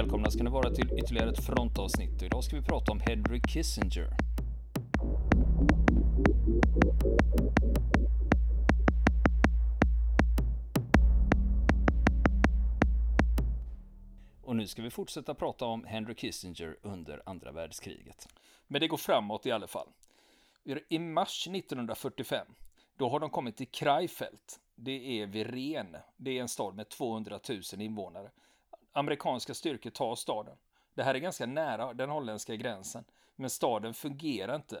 Välkomna 0.00 0.30
ska 0.30 0.42
ni 0.42 0.50
vara 0.50 0.70
till 0.70 0.98
ytterligare 0.98 1.30
ett 1.30 1.44
frontavsnitt. 1.44 2.22
Idag 2.22 2.44
ska 2.44 2.56
vi 2.56 2.62
prata 2.62 2.92
om 2.92 3.00
Henry 3.00 3.40
Kissinger. 3.48 4.10
Och 14.42 14.56
nu 14.56 14.66
ska 14.66 14.82
vi 14.82 14.90
fortsätta 14.90 15.34
prata 15.34 15.64
om 15.64 15.84
Henry 15.84 16.14
Kissinger 16.14 16.76
under 16.82 17.22
andra 17.26 17.52
världskriget. 17.52 18.28
Men 18.66 18.80
det 18.80 18.88
går 18.88 18.96
framåt 18.96 19.46
i 19.46 19.50
alla 19.50 19.66
fall. 19.66 19.88
I 20.88 20.98
mars 20.98 21.48
1945, 21.48 22.46
då 22.96 23.08
har 23.08 23.20
de 23.20 23.30
kommit 23.30 23.56
till 23.56 23.68
Kreifeld. 23.68 24.40
Det 24.74 25.20
är 25.22 25.26
vid 25.26 25.46
Ren. 25.46 25.96
Det 26.16 26.38
är 26.38 26.42
en 26.42 26.48
stad 26.48 26.74
med 26.74 26.88
200 26.88 27.40
000 27.48 27.82
invånare. 27.82 28.30
Amerikanska 28.92 29.54
styrkor 29.54 29.90
tar 29.90 30.14
staden. 30.14 30.56
Det 30.94 31.02
här 31.02 31.14
är 31.14 31.18
ganska 31.18 31.46
nära 31.46 31.94
den 31.94 32.10
holländska 32.10 32.56
gränsen, 32.56 33.04
men 33.36 33.50
staden 33.50 33.94
fungerar 33.94 34.56
inte. 34.56 34.80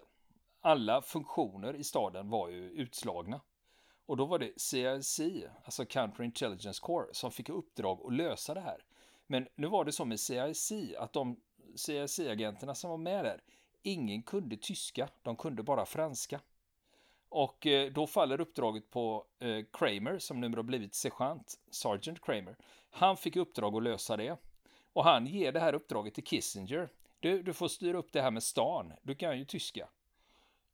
Alla 0.60 1.02
funktioner 1.02 1.76
i 1.76 1.84
staden 1.84 2.30
var 2.30 2.48
ju 2.48 2.70
utslagna. 2.70 3.40
Och 4.06 4.16
då 4.16 4.24
var 4.26 4.38
det 4.38 4.60
CIC, 4.60 5.20
alltså 5.64 5.84
Counter 5.84 6.24
Intelligence 6.24 6.80
Corps, 6.82 7.08
som 7.12 7.30
fick 7.30 7.48
uppdrag 7.48 8.00
att 8.06 8.12
lösa 8.12 8.54
det 8.54 8.60
här. 8.60 8.84
Men 9.26 9.48
nu 9.56 9.66
var 9.66 9.84
det 9.84 9.92
så 9.92 10.04
med 10.04 10.20
CIC 10.20 10.72
att 10.98 11.12
de 11.12 11.40
CIC-agenterna 11.76 12.74
som 12.74 12.90
var 12.90 12.98
med 12.98 13.24
där, 13.24 13.42
ingen 13.82 14.22
kunde 14.22 14.56
tyska, 14.56 15.08
de 15.22 15.36
kunde 15.36 15.62
bara 15.62 15.86
franska. 15.86 16.40
Och 17.30 17.66
eh, 17.66 17.92
då 17.92 18.06
faller 18.06 18.40
uppdraget 18.40 18.90
på 18.90 19.24
eh, 19.38 19.64
Kramer, 19.72 20.18
som 20.18 20.40
numera 20.40 20.58
har 20.58 20.62
blivit 20.62 20.94
sergeant, 20.94 21.54
Sergeant 21.70 22.20
Kramer. 22.20 22.56
Han 22.90 23.16
fick 23.16 23.36
uppdrag 23.36 23.76
att 23.76 23.82
lösa 23.82 24.16
det. 24.16 24.36
Och 24.92 25.04
han 25.04 25.26
ger 25.26 25.52
det 25.52 25.60
här 25.60 25.74
uppdraget 25.74 26.14
till 26.14 26.24
Kissinger. 26.24 26.88
Du, 27.20 27.42
du 27.42 27.52
får 27.52 27.68
styra 27.68 27.98
upp 27.98 28.12
det 28.12 28.22
här 28.22 28.30
med 28.30 28.42
stan, 28.42 28.92
du 29.02 29.14
kan 29.14 29.38
ju 29.38 29.44
tyska. 29.44 29.88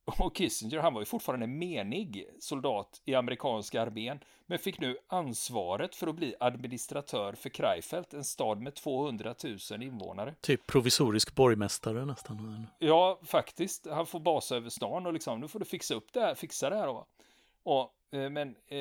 Och 0.19 0.37
Kissinger, 0.37 0.79
han 0.79 0.95
var 0.95 1.01
ju 1.01 1.07
fortfarande 1.07 1.47
menig 1.47 2.29
soldat 2.39 3.03
i 3.05 3.15
amerikanska 3.15 3.83
armén, 3.83 4.21
men 4.47 4.59
fick 4.59 4.81
nu 4.81 4.99
ansvaret 5.07 5.95
för 5.95 6.07
att 6.07 6.15
bli 6.15 6.35
administratör 6.41 7.33
för 7.33 7.49
Krefeld, 7.49 8.07
en 8.15 8.25
stad 8.25 8.61
med 8.61 8.75
200 8.75 9.35
000 9.71 9.83
invånare. 9.83 10.35
Typ 10.41 10.67
provisorisk 10.67 11.35
borgmästare 11.35 12.05
nästan. 12.05 12.67
Ja, 12.79 13.21
faktiskt. 13.23 13.87
Han 13.91 14.07
får 14.07 14.21
basa 14.21 14.57
över 14.57 14.71
stan 14.71 15.07
och 15.07 15.13
liksom, 15.13 15.41
nu 15.41 15.49
får 15.49 15.59
du 15.59 15.65
fixa 15.65 15.95
upp 15.95 16.13
det 16.13 16.21
här, 16.21 16.35
fixa 16.35 16.71
det 16.71 16.77
här 16.77 16.87
då. 16.87 17.07
Och, 17.63 17.95
eh, 18.19 18.31
men 18.31 18.49
eh, 18.49 18.77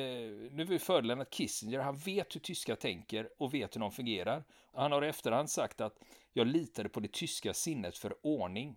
nu 0.52 0.66
är 0.70 0.78
fördelen 0.78 1.20
att 1.20 1.34
Kissinger, 1.34 1.80
han 1.80 1.96
vet 1.96 2.34
hur 2.34 2.40
tyska 2.40 2.76
tänker 2.76 3.28
och 3.38 3.54
vet 3.54 3.76
hur 3.76 3.80
de 3.80 3.92
fungerar. 3.92 4.44
Han 4.74 4.92
har 4.92 5.04
i 5.04 5.08
efterhand 5.08 5.50
sagt 5.50 5.80
att 5.80 5.98
jag 6.32 6.46
litade 6.46 6.88
på 6.88 7.00
det 7.00 7.12
tyska 7.12 7.54
sinnet 7.54 7.98
för 7.98 8.14
ordning. 8.22 8.76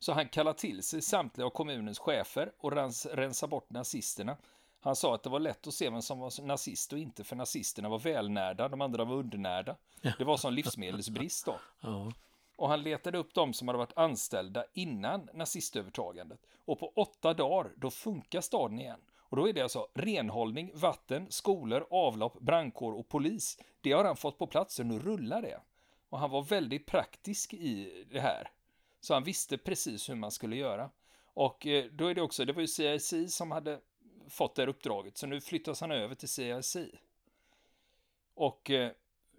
Så 0.00 0.12
han 0.12 0.28
kallar 0.28 0.52
till 0.52 0.82
sig 0.82 1.02
samtliga 1.02 1.46
av 1.46 1.50
kommunens 1.50 1.98
chefer 1.98 2.52
och 2.58 2.72
rens, 2.72 3.06
rensar 3.06 3.48
bort 3.48 3.70
nazisterna. 3.70 4.36
Han 4.80 4.96
sa 4.96 5.14
att 5.14 5.22
det 5.22 5.30
var 5.30 5.40
lätt 5.40 5.66
att 5.66 5.74
se 5.74 5.90
vem 5.90 6.02
som 6.02 6.18
var 6.18 6.42
nazist 6.42 6.92
och 6.92 6.98
inte, 6.98 7.24
för 7.24 7.36
nazisterna 7.36 7.88
var 7.88 7.98
välnärda, 7.98 8.68
de 8.68 8.80
andra 8.80 9.04
var 9.04 9.16
undernärda. 9.16 9.76
Det 10.18 10.24
var 10.24 10.36
som 10.36 10.52
livsmedelsbrist 10.52 11.46
då. 11.46 11.60
Ja. 11.80 12.12
Och 12.56 12.68
han 12.68 12.82
letade 12.82 13.18
upp 13.18 13.34
de 13.34 13.52
som 13.52 13.68
hade 13.68 13.78
varit 13.78 13.96
anställda 13.96 14.64
innan 14.72 15.28
nazistövertagandet. 15.34 16.40
Och 16.64 16.78
på 16.78 16.92
åtta 16.96 17.34
dagar, 17.34 17.72
då 17.76 17.90
funkar 17.90 18.40
staden 18.40 18.80
igen. 18.80 19.00
Och 19.18 19.36
då 19.36 19.48
är 19.48 19.52
det 19.52 19.60
alltså 19.60 19.88
renhållning, 19.94 20.72
vatten, 20.74 21.26
skolor, 21.30 21.86
avlopp, 21.90 22.40
brandkår 22.40 22.92
och 22.92 23.08
polis. 23.08 23.58
Det 23.80 23.92
har 23.92 24.04
han 24.04 24.16
fått 24.16 24.38
på 24.38 24.46
plats, 24.46 24.74
så 24.74 24.82
nu 24.82 24.98
rullar 24.98 25.42
det. 25.42 25.60
Och 26.08 26.18
han 26.18 26.30
var 26.30 26.42
väldigt 26.42 26.86
praktisk 26.86 27.54
i 27.54 28.04
det 28.10 28.20
här. 28.20 28.50
Så 29.00 29.14
han 29.14 29.24
visste 29.24 29.58
precis 29.58 30.08
hur 30.08 30.14
man 30.14 30.30
skulle 30.30 30.56
göra. 30.56 30.90
Och 31.24 31.66
eh, 31.66 31.84
då 31.84 32.06
är 32.06 32.14
det 32.14 32.22
också, 32.22 32.44
det 32.44 32.52
var 32.52 32.60
ju 32.60 32.68
CIC 32.68 33.34
som 33.34 33.50
hade 33.50 33.80
fått 34.28 34.54
det 34.54 34.62
här 34.62 34.68
uppdraget, 34.68 35.18
så 35.18 35.26
nu 35.26 35.40
flyttas 35.40 35.80
han 35.80 35.90
över 35.90 36.14
till 36.14 36.28
CIC. 36.28 36.76
Och 38.34 38.70
eh, 38.70 38.92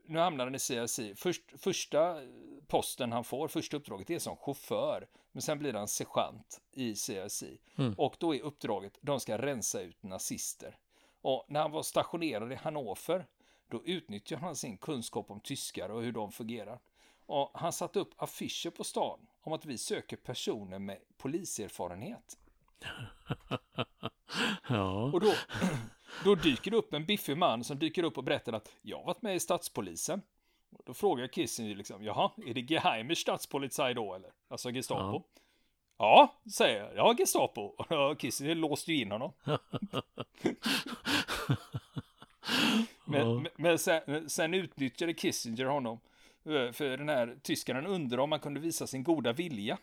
nu 0.06 0.20
hamnar 0.20 0.46
han 0.46 0.56
i 0.56 0.60
CIC. 0.60 1.00
Först, 1.16 1.44
första 1.58 2.22
posten 2.68 3.12
han 3.12 3.24
får, 3.24 3.48
första 3.48 3.78
uppdraget, 3.78 4.10
är 4.10 4.20
som 4.20 4.38
chaufför. 4.38 5.08
Men 5.32 5.42
sen 5.42 5.60
blir 5.60 5.74
han 5.74 5.88
sergeant 5.88 6.62
i 6.72 6.96
CIC. 6.96 7.44
Mm. 7.76 7.94
Och 7.98 8.16
då 8.20 8.36
är 8.36 8.42
uppdraget, 8.42 8.98
de 9.02 9.20
ska 9.20 9.38
rensa 9.38 9.82
ut 9.82 10.04
nazister. 10.04 10.78
Och 11.22 11.46
när 11.48 11.62
han 11.62 11.72
var 11.72 11.84
stationerad 11.84 12.52
i 12.52 12.56
Hannover, 12.56 13.26
då 13.68 13.84
utnyttjar 13.86 14.38
han 14.38 14.56
sin 14.56 14.78
kunskap 14.78 15.32
om 15.32 15.40
tyskar 15.40 15.90
och 15.90 16.02
hur 16.02 16.12
de 16.12 16.32
fungerar. 16.32 16.80
Och 17.32 17.52
han 17.54 17.74
satte 17.74 18.00
upp 18.00 18.14
affischer 18.18 18.70
på 18.70 18.84
stan 18.84 19.20
om 19.42 19.54
att 19.54 19.66
vi 19.66 19.78
söker 19.78 20.18
personer 20.18 20.80
med 20.80 20.98
poliserfarenhet. 21.18 22.38
ja. 24.70 25.12
Och 25.14 25.20
då, 25.20 25.34
då 26.24 26.36
dyker 26.36 26.72
det 26.72 26.78
upp 26.78 26.94
en 26.94 27.06
biffig 27.06 27.38
man 27.38 27.64
som 27.64 27.80
dyker 27.80 28.04
upp 28.04 28.18
och 28.18 28.24
berättar 28.24 28.54
att 28.54 28.72
jag 28.82 28.98
har 28.98 29.06
varit 29.06 29.22
med 29.22 29.36
i 29.36 29.40
statspolisen. 29.40 30.22
Och 30.70 30.82
då 30.86 30.94
frågar 30.94 31.28
Kissinger 31.28 31.76
liksom, 31.76 32.04
jaha, 32.04 32.32
är 32.48 32.54
det 32.54 32.62
Geheimer 32.62 33.16
Statspolizei 33.16 33.94
då 33.94 34.16
eller? 34.16 34.32
Alltså 34.48 34.72
Gestapo. 34.72 35.24
Ja. 35.24 35.24
Ja, 35.98 36.42
säger 36.52 36.84
jag. 36.84 36.96
Ja, 36.96 37.16
Gestapo. 37.18 37.62
Och 38.12 38.20
Kissinger 38.20 38.56
låste 38.56 38.94
ju 38.94 39.02
in 39.02 39.12
honom. 39.12 39.32
men, 43.06 43.48
men 43.56 43.80
sen, 43.80 44.30
sen 44.30 44.54
utnyttjade 44.54 45.14
Kissinger 45.14 45.66
honom 45.66 46.00
Eh, 46.46 46.72
för 46.72 46.98
den 46.98 47.10
här 47.10 47.38
tyskaren 47.42 47.88
undrar 47.88 48.18
om 48.18 48.30
man 48.30 48.40
kunde 48.40 48.60
visa 48.60 48.88
sin 48.88 49.04
goda 49.04 49.34
vilja. 49.34 49.78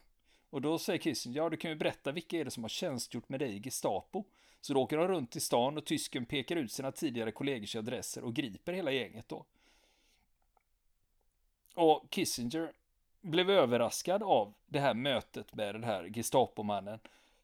Och 0.50 0.60
då 0.60 0.78
säger 0.78 0.98
Kissinger, 0.98 1.36
ja 1.36 1.50
du 1.50 1.56
kan 1.56 1.70
ju 1.70 1.76
berätta 1.76 2.12
vilka 2.12 2.36
är 2.36 2.44
det 2.44 2.50
som 2.50 2.64
har 2.64 2.68
tjänstgjort 2.68 3.28
med 3.28 3.40
dig 3.40 3.56
i 3.56 3.60
Gestapo. 3.62 4.24
Så 4.60 4.74
då 4.74 4.82
åker 4.82 4.96
de 4.96 5.08
runt 5.08 5.36
i 5.36 5.40
stan 5.40 5.76
och 5.76 5.84
tysken 5.84 6.26
pekar 6.26 6.56
ut 6.56 6.72
sina 6.72 6.92
tidigare 6.92 7.32
kollegors 7.32 7.76
adresser 7.76 8.24
och 8.24 8.34
griper 8.34 8.72
hela 8.72 8.90
gänget 8.90 9.28
då. 9.28 9.44
Och 11.74 12.06
Kissinger 12.10 12.72
blev 13.20 13.50
överraskad 13.50 14.22
av 14.22 14.54
det 14.66 14.80
här 14.80 14.94
mötet 14.94 15.54
med 15.54 15.74
den 15.74 15.84
här 15.84 16.08
Gestapomannen. 16.08 17.00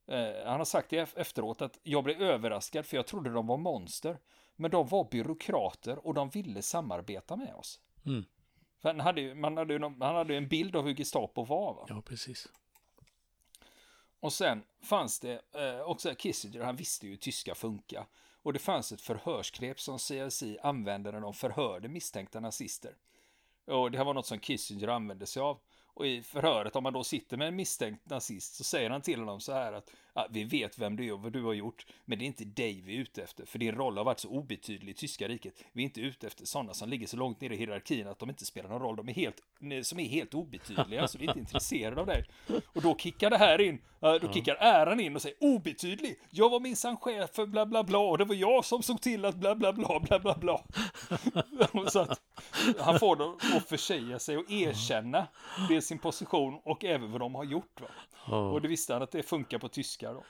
Eh, 0.06 0.46
han 0.46 0.58
har 0.58 0.64
sagt 0.64 0.90
det 0.90 1.16
efteråt 1.16 1.62
att 1.62 1.78
jag 1.82 2.04
blev 2.04 2.22
överraskad 2.22 2.86
för 2.86 2.96
jag 2.96 3.06
trodde 3.06 3.30
de 3.30 3.46
var 3.46 3.56
monster. 3.56 4.18
Men 4.56 4.70
de 4.70 4.86
var 4.86 5.08
byråkrater 5.10 6.06
och 6.06 6.14
de 6.14 6.30
ville 6.30 6.62
samarbeta 6.62 7.36
med 7.36 7.54
oss. 7.54 7.80
Mm. 8.06 8.24
Han 8.84 9.00
hade 9.00 9.20
ju, 9.20 9.34
man 9.34 9.56
hade 9.56 9.74
ju, 9.74 9.80
han 9.80 10.00
hade 10.00 10.32
ju 10.32 10.36
en 10.36 10.48
bild 10.48 10.76
av 10.76 10.84
hur 10.84 10.94
Gestapo 10.94 11.44
var. 11.44 11.74
Va? 11.74 11.86
Ja, 11.88 12.02
precis. 12.02 12.48
Och 14.20 14.32
sen 14.32 14.62
fanns 14.82 15.20
det 15.20 15.42
eh, 15.52 15.80
också 15.80 16.14
Kissinger, 16.14 16.60
han 16.60 16.76
visste 16.76 17.06
ju 17.06 17.10
hur 17.10 17.18
tyska 17.18 17.54
funkar. 17.54 18.06
Och 18.42 18.52
det 18.52 18.58
fanns 18.58 18.92
ett 18.92 19.00
förhörsknep 19.00 19.80
som 19.80 19.98
CSI 19.98 20.58
använde 20.62 21.12
när 21.12 21.20
de 21.20 21.34
förhörde 21.34 21.88
misstänkta 21.88 22.40
nazister. 22.40 22.96
Och 23.66 23.90
det 23.90 23.98
här 23.98 24.04
var 24.04 24.14
något 24.14 24.26
som 24.26 24.38
Kissinger 24.38 24.88
använde 24.88 25.26
sig 25.26 25.42
av. 25.42 25.58
Och 25.86 26.06
i 26.06 26.22
förhöret, 26.22 26.76
om 26.76 26.82
man 26.82 26.92
då 26.92 27.04
sitter 27.04 27.36
med 27.36 27.48
en 27.48 27.56
misstänkt 27.56 28.10
nazist, 28.10 28.54
så 28.54 28.64
säger 28.64 28.90
han 28.90 29.02
till 29.02 29.20
honom 29.20 29.40
så 29.40 29.52
här 29.52 29.72
att 29.72 29.90
ja, 30.14 30.26
vi 30.30 30.44
vet 30.44 30.78
vem 30.78 30.96
du 30.96 31.06
är 31.06 31.12
och 31.12 31.22
vad 31.22 31.32
du 31.32 31.42
har 31.42 31.52
gjort, 31.52 31.86
men 32.04 32.18
det 32.18 32.24
är 32.24 32.26
inte 32.26 32.44
dig 32.44 32.82
vi 32.86 32.96
är 32.96 33.00
ute 33.00 33.22
efter, 33.22 33.46
för 33.46 33.58
din 33.58 33.74
roll 33.74 33.96
har 33.96 34.04
varit 34.04 34.20
så 34.20 34.28
obetydlig 34.28 34.92
i 34.92 34.94
tyska 34.94 35.28
riket. 35.28 35.64
Vi 35.72 35.82
är 35.82 35.84
inte 35.84 36.00
ute 36.00 36.26
efter 36.26 36.44
sådana 36.44 36.74
som 36.74 36.88
ligger 36.88 37.06
så 37.06 37.16
långt 37.16 37.40
ner 37.40 37.50
i 37.50 37.56
hierarkin 37.56 38.08
att 38.08 38.18
de 38.18 38.30
inte 38.30 38.44
spelar 38.44 38.68
någon 38.68 38.80
roll. 38.80 38.96
De 38.96 39.08
är 39.08 39.14
helt, 39.14 39.42
som 39.86 40.00
är 40.00 40.08
helt 40.08 40.34
obetydliga, 40.34 41.02
alltså 41.02 41.18
vi 41.18 41.24
är 41.24 41.28
inte 41.28 41.40
intresserade 41.44 42.00
av 42.00 42.06
dig. 42.06 42.24
Och 42.66 42.82
då 42.82 42.96
kickar 42.96 43.30
det 43.30 43.38
här 43.38 43.60
in, 43.60 43.78
då 44.00 44.32
kickar 44.32 44.54
äran 44.54 45.00
in 45.00 45.16
och 45.16 45.22
säger 45.22 45.36
obetydlig, 45.40 46.18
jag 46.30 46.50
var 46.50 46.60
minsann 46.60 46.96
chef 46.96 47.30
för 47.34 47.46
bla 47.46 47.66
bla 47.66 47.84
bla, 47.84 47.98
och 47.98 48.18
det 48.18 48.24
var 48.24 48.34
jag 48.34 48.64
som 48.64 48.82
såg 48.82 49.00
till 49.00 49.24
att 49.24 49.34
bla 49.34 49.54
bla 49.54 49.72
bla 49.72 50.00
bla 50.00 50.18
bla 50.18 50.34
bla. 50.34 50.64
så 51.90 52.00
att 52.00 52.20
han 52.78 52.98
får 52.98 53.16
dem 53.16 53.38
att 53.56 53.68
försäga 53.68 54.18
sig 54.18 54.36
och 54.36 54.50
erkänna 54.50 55.26
det 55.68 55.82
sin 55.82 55.98
position 55.98 56.60
och 56.64 56.84
även 56.84 57.12
vad 57.12 57.20
de 57.20 57.34
har 57.34 57.44
gjort. 57.44 57.80
Va? 57.80 57.88
Och 58.26 58.60
det 58.60 58.68
visste 58.68 58.92
han 58.92 59.02
att 59.02 59.10
det 59.10 59.22
funkar 59.22 59.58
på 59.58 59.68
tyska 59.68 60.03
då. 60.12 60.24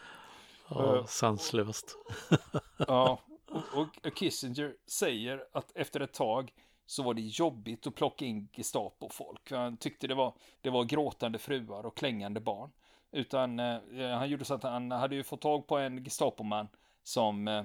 Ja, 0.69 0.95
uh, 0.97 1.07
sanslöst. 1.07 1.97
ja, 2.79 3.21
och, 3.47 3.81
och, 4.05 4.15
Kissinger 4.19 4.75
säger 4.87 5.45
att 5.53 5.77
efter 5.77 6.01
ett 6.01 6.13
tag 6.13 6.53
så 6.87 7.03
var 7.03 7.15
det 7.15 7.21
jobbigt 7.21 7.87
att 7.87 7.95
plocka 7.95 8.25
in 8.25 8.49
Gestapo-folk. 8.53 9.51
Han 9.51 9.77
tyckte 9.77 10.07
det 10.07 10.15
var, 10.15 10.35
det 10.61 10.71
var 10.71 10.85
gråtande 10.85 11.39
fruar 11.39 11.87
och 11.87 11.97
klängande 11.97 12.41
barn. 12.41 12.71
Utan 13.11 13.61
eh, 13.61 13.81
han 13.99 14.29
gjorde 14.29 14.45
så 14.45 14.55
att 14.55 14.63
han 14.63 14.91
hade 14.91 15.15
ju 15.15 15.23
fått 15.23 15.41
tag 15.41 15.67
på 15.67 15.79
en 15.79 16.05
Gestapoman 16.05 16.69
som 17.03 17.49
eh, 17.49 17.65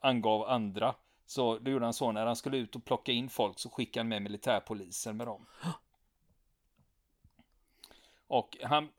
angav 0.00 0.48
andra. 0.48 0.94
Så 1.26 1.58
då 1.58 1.70
gjorde 1.70 1.84
han 1.84 1.94
så 1.94 2.12
när 2.12 2.26
han 2.26 2.36
skulle 2.36 2.56
ut 2.56 2.76
och 2.76 2.84
plocka 2.84 3.12
in 3.12 3.28
folk 3.28 3.58
så 3.58 3.70
skickade 3.70 4.00
han 4.00 4.08
med 4.08 4.22
militärpolisen 4.22 5.16
med 5.16 5.26
dem. 5.26 5.46
Och 8.26 8.56
han, 8.62 8.84
eh, 8.84 8.90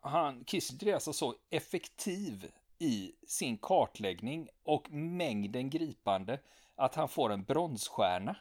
han, 0.00 0.44
Kissinger 0.44 0.86
är 0.86 0.94
alltså 0.94 1.12
så 1.12 1.34
effektiv 1.50 2.50
i 2.78 3.12
sin 3.26 3.58
kartläggning 3.58 4.48
och 4.62 4.90
mängden 4.90 5.70
gripande 5.70 6.40
att 6.74 6.94
han 6.94 7.08
får 7.08 7.32
en 7.32 7.44
bronsstjärna 7.44 8.36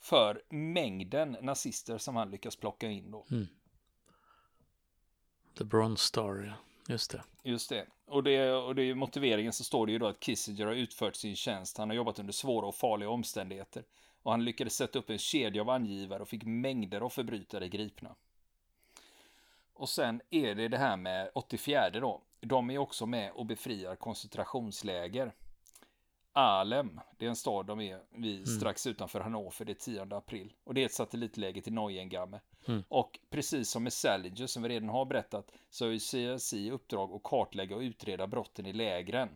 för 0.00 0.42
mängden 0.48 1.36
nazister 1.42 1.98
som 1.98 2.16
han 2.16 2.30
lyckas 2.30 2.56
plocka 2.56 2.90
in 2.90 3.10
då. 3.10 3.26
Mm. 3.30 3.46
The 5.58 5.64
Bronze 5.64 6.04
Star, 6.04 6.44
ja. 6.46 6.54
Just 6.88 7.10
det. 7.10 7.22
Just 7.42 7.68
det. 7.68 7.86
Och, 8.06 8.22
det. 8.22 8.52
och 8.52 8.74
det 8.74 8.84
i 8.84 8.94
motiveringen 8.94 9.52
så 9.52 9.64
står 9.64 9.86
det 9.86 9.92
ju 9.92 9.98
då 9.98 10.06
att 10.06 10.20
Kissinger 10.20 10.66
har 10.66 10.72
utfört 10.72 11.16
sin 11.16 11.36
tjänst. 11.36 11.78
Han 11.78 11.88
har 11.90 11.96
jobbat 11.96 12.18
under 12.18 12.32
svåra 12.32 12.66
och 12.66 12.74
farliga 12.74 13.08
omständigheter. 13.08 13.84
Och 14.22 14.30
han 14.30 14.44
lyckades 14.44 14.76
sätta 14.76 14.98
upp 14.98 15.10
en 15.10 15.18
kedja 15.18 15.62
av 15.62 15.70
angivare 15.70 16.22
och 16.22 16.28
fick 16.28 16.44
mängder 16.44 17.00
av 17.00 17.08
förbrytare 17.08 17.68
gripna. 17.68 18.14
Och 19.74 19.88
sen 19.88 20.20
är 20.30 20.54
det 20.54 20.68
det 20.68 20.78
här 20.78 20.96
med 20.96 21.30
84 21.34 21.90
då. 21.90 22.22
De 22.40 22.70
är 22.70 22.78
också 22.78 23.06
med 23.06 23.32
och 23.32 23.46
befriar 23.46 23.96
koncentrationsläger. 23.96 25.32
Alem, 26.32 27.00
det 27.18 27.24
är 27.24 27.28
en 27.28 27.36
stad 27.36 27.66
de 27.66 27.80
är 27.80 28.00
vid 28.10 28.34
mm. 28.34 28.46
strax 28.46 28.86
utanför 28.86 29.20
Hannover, 29.20 29.64
det 29.64 29.72
är 29.72 29.74
10 29.74 30.16
april. 30.16 30.52
Och 30.64 30.74
det 30.74 30.82
är 30.82 30.86
ett 30.86 30.92
satellitläge 30.92 31.60
till 31.60 31.72
Neuengamme. 31.72 32.40
Mm. 32.68 32.84
Och 32.88 33.18
precis 33.30 33.70
som 33.70 33.82
med 33.82 33.92
Salinger 33.92 34.46
som 34.46 34.62
vi 34.62 34.68
redan 34.68 34.88
har 34.88 35.04
berättat 35.04 35.50
så 35.70 35.86
har 35.86 35.98
CSI 36.38 36.66
i 36.66 36.70
uppdrag 36.70 37.12
att 37.12 37.22
kartlägga 37.22 37.76
och 37.76 37.82
utreda 37.82 38.26
brotten 38.26 38.66
i 38.66 38.72
lägren. 38.72 39.28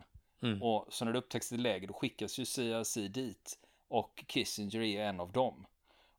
Mm. 0.42 0.62
Och 0.62 0.86
så 0.88 1.04
när 1.04 1.12
det 1.12 1.18
upptäcks 1.18 1.52
ett 1.52 1.60
läger 1.60 1.88
då 1.88 1.94
skickas 1.94 2.38
ju 2.38 2.44
CSI 2.44 3.08
dit. 3.08 3.58
Och 3.88 4.24
Kissinger 4.28 4.80
är 4.80 5.04
en 5.04 5.20
av 5.20 5.32
dem. 5.32 5.66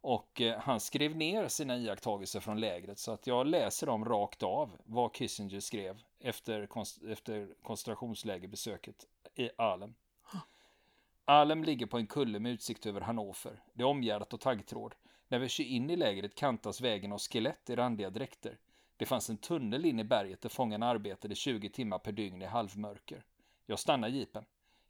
Och 0.01 0.41
eh, 0.41 0.59
han 0.59 0.79
skrev 0.79 1.15
ner 1.15 1.47
sina 1.47 1.77
iakttagelser 1.77 2.39
från 2.39 2.59
lägret 2.59 2.99
så 2.99 3.11
att 3.11 3.27
jag 3.27 3.47
läser 3.47 3.87
dem 3.87 4.05
rakt 4.05 4.43
av 4.43 4.77
vad 4.83 5.15
Kissinger 5.15 5.59
skrev 5.59 6.01
efter, 6.19 6.67
konst 6.67 7.03
efter 7.03 7.49
koncentrationslägerbesöket 7.63 9.05
i 9.35 9.49
Alem. 9.57 9.93
Alem 11.25 11.63
ligger 11.63 11.85
på 11.85 11.97
en 11.97 12.07
kulle 12.07 12.39
med 12.39 12.51
utsikt 12.51 12.85
över 12.85 13.01
Hannover. 13.01 13.63
Det 13.73 13.83
är 13.83 13.87
omgärdat 13.87 14.33
av 14.33 14.37
taggtråd. 14.37 14.95
När 15.27 15.39
vi 15.39 15.49
kör 15.49 15.63
in 15.63 15.89
i 15.89 15.95
lägret 15.95 16.35
kantas 16.35 16.81
vägen 16.81 17.11
av 17.11 17.19
skelett 17.19 17.69
i 17.69 17.75
randiga 17.75 18.09
dräkter. 18.09 18.57
Det 18.97 19.05
fanns 19.05 19.29
en 19.29 19.37
tunnel 19.37 19.85
in 19.85 19.99
i 19.99 20.03
berget 20.03 20.41
där 20.41 20.49
fångarna 20.49 20.87
arbetade 20.87 21.35
20 21.35 21.69
timmar 21.69 21.99
per 21.99 22.11
dygn 22.11 22.41
i 22.41 22.45
halvmörker. 22.45 23.23
Jag 23.65 23.79
stannar 23.79 24.07
jeepen. 24.07 24.45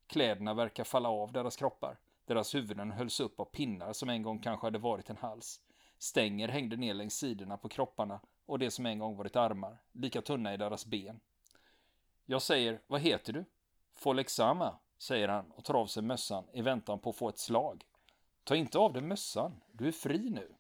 Kläderna 0.08 0.54
verkar 0.54 0.84
falla 0.84 1.10
av 1.10 1.32
deras 1.32 1.56
kroppar. 1.56 1.98
Deras 2.30 2.56
huvuden 2.56 2.92
hölls 2.92 3.20
upp 3.20 3.40
av 3.40 3.46
pinnar 3.46 3.94
som 3.94 4.10
en 4.10 4.24
gång 4.24 4.40
kanske 4.40 4.68
hade 4.68 4.80
varit 4.80 5.10
en 5.10 5.18
hals. 5.18 5.62
Stänger 5.98 6.48
hängde 6.48 6.78
ner 6.78 6.94
längs 6.94 7.14
sidorna 7.14 7.58
på 7.58 7.70
kropparna 7.70 8.20
och 8.46 8.60
det 8.60 8.72
som 8.72 8.86
en 8.86 9.00
gång 9.00 9.16
varit 9.16 9.36
armar, 9.36 9.78
lika 9.92 10.22
tunna 10.22 10.54
i 10.54 10.58
deras 10.58 10.86
ben. 10.86 11.20
Jag 12.26 12.42
säger, 12.42 12.82
vad 12.88 13.02
heter 13.02 13.34
du? 13.34 13.46
Folexama, 13.94 14.80
säger 14.98 15.28
han 15.28 15.52
och 15.52 15.64
tar 15.64 15.74
av 15.74 15.88
sig 15.88 16.04
mössan 16.04 16.44
i 16.54 16.62
väntan 16.62 17.00
på 17.00 17.10
att 17.10 17.16
få 17.16 17.30
ett 17.30 17.40
slag. 17.40 17.86
Ta 18.44 18.56
inte 18.56 18.78
av 18.78 18.94
dig 18.94 19.02
mössan, 19.02 19.62
du 19.72 19.88
är 19.88 19.92
fri 19.92 20.30
nu. 20.30 20.56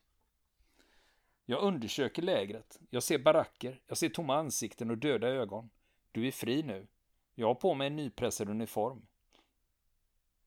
Jag 1.45 1.63
undersöker 1.63 2.21
lägret. 2.21 2.79
Jag 2.89 3.03
ser 3.03 3.19
baracker, 3.19 3.81
jag 3.87 3.97
ser 3.97 4.09
tomma 4.09 4.35
ansikten 4.35 4.91
och 4.91 4.97
döda 4.97 5.27
ögon. 5.27 5.69
Du 6.11 6.27
är 6.27 6.31
fri 6.31 6.63
nu. 6.63 6.87
Jag 7.35 7.47
har 7.47 7.55
på 7.55 7.73
mig 7.73 7.87
en 7.87 7.95
nypressad 7.95 8.49
uniform. 8.49 9.05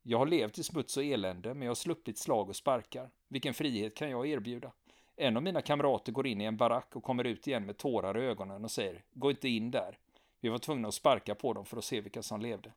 Jag 0.03 0.19
har 0.19 0.27
levt 0.27 0.59
i 0.59 0.63
smuts 0.63 0.97
och 0.97 1.05
elände, 1.05 1.55
men 1.55 1.63
jag 1.63 1.71
har 1.71 1.75
sluppit 1.75 2.19
slag 2.19 2.49
och 2.49 2.57
sparkar. 2.57 3.11
Vilken 3.29 3.55
frihet 3.55 3.95
kan 3.95 4.11
jag 4.11 4.27
erbjuda? 4.27 4.73
En 5.17 5.37
av 5.37 5.43
mina 5.43 5.63
kamrater 5.63 6.13
går 6.13 6.27
in 6.27 6.41
i 6.41 6.45
en 6.45 6.57
barack 6.57 6.97
och 6.97 7.03
kommer 7.03 7.25
ut 7.25 7.47
igen 7.47 7.67
med 7.67 7.77
tårar 7.77 8.19
i 8.19 8.21
ögonen 8.21 8.65
och 8.65 8.71
säger 8.71 9.05
Gå 9.13 9.31
inte 9.31 9.49
in 9.49 9.71
där. 9.71 9.99
Vi 10.41 10.49
var 10.49 10.59
tvungna 10.59 10.89
att 10.89 10.95
sparka 10.95 11.35
på 11.35 11.53
dem 11.53 11.65
för 11.65 11.77
att 11.77 11.85
se 11.85 12.01
vilka 12.01 12.23
som 12.23 12.41
levde. 12.41 12.73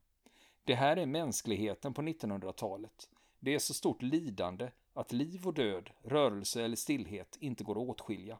Det 0.63 0.75
här 0.75 0.97
är 0.97 1.05
mänskligheten 1.05 1.93
på 1.93 2.01
1900-talet. 2.01 3.09
Det 3.39 3.55
är 3.55 3.59
så 3.59 3.73
stort 3.73 4.01
lidande 4.01 4.69
att 4.93 5.13
liv 5.13 5.47
och 5.47 5.53
död, 5.53 5.89
rörelse 6.03 6.63
eller 6.63 6.75
stillhet 6.75 7.37
inte 7.39 7.63
går 7.63 7.81
att 7.81 7.89
åtskilja. 7.89 8.37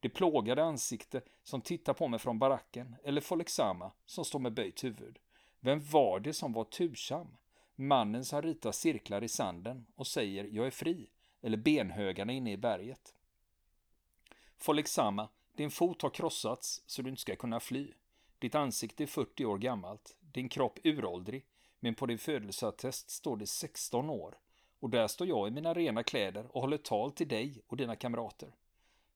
Det 0.00 0.08
plågade 0.08 0.64
ansikte 0.64 1.20
som 1.42 1.60
tittar 1.60 1.94
på 1.94 2.08
mig 2.08 2.20
från 2.20 2.38
baracken 2.38 2.96
eller 3.04 3.20
Folexama 3.20 3.92
som 4.06 4.24
står 4.24 4.38
med 4.38 4.52
böjt 4.52 4.84
huvud. 4.84 5.18
Vem 5.60 5.80
var 5.80 6.20
det 6.20 6.32
som 6.32 6.52
var 6.52 6.64
tursam? 6.64 7.36
Mannen 7.80 8.24
som 8.24 8.42
ritar 8.42 8.72
cirklar 8.72 9.24
i 9.24 9.28
sanden 9.28 9.86
och 9.94 10.06
säger 10.06 10.48
jag 10.52 10.66
är 10.66 10.70
fri 10.70 11.10
eller 11.40 11.56
benhögarna 11.56 12.32
inne 12.32 12.52
i 12.52 12.56
berget. 12.56 13.14
Folexama, 14.56 15.28
din 15.52 15.70
fot 15.70 16.02
har 16.02 16.10
krossats 16.10 16.82
så 16.86 17.02
du 17.02 17.10
inte 17.10 17.20
ska 17.20 17.36
kunna 17.36 17.60
fly. 17.60 17.92
Ditt 18.38 18.54
ansikte 18.54 19.02
är 19.02 19.06
40 19.06 19.44
år 19.44 19.58
gammalt, 19.58 20.16
din 20.20 20.48
kropp 20.48 20.78
uråldrig 20.84 21.44
men 21.78 21.94
på 21.94 22.06
din 22.06 22.18
födelseattest 22.18 23.10
står 23.10 23.36
det 23.36 23.46
16 23.46 24.10
år 24.10 24.38
och 24.80 24.90
där 24.90 25.08
står 25.08 25.26
jag 25.26 25.48
i 25.48 25.50
mina 25.50 25.74
rena 25.74 26.02
kläder 26.02 26.46
och 26.56 26.60
håller 26.60 26.78
tal 26.78 27.12
till 27.12 27.28
dig 27.28 27.62
och 27.66 27.76
dina 27.76 27.96
kamrater. 27.96 28.54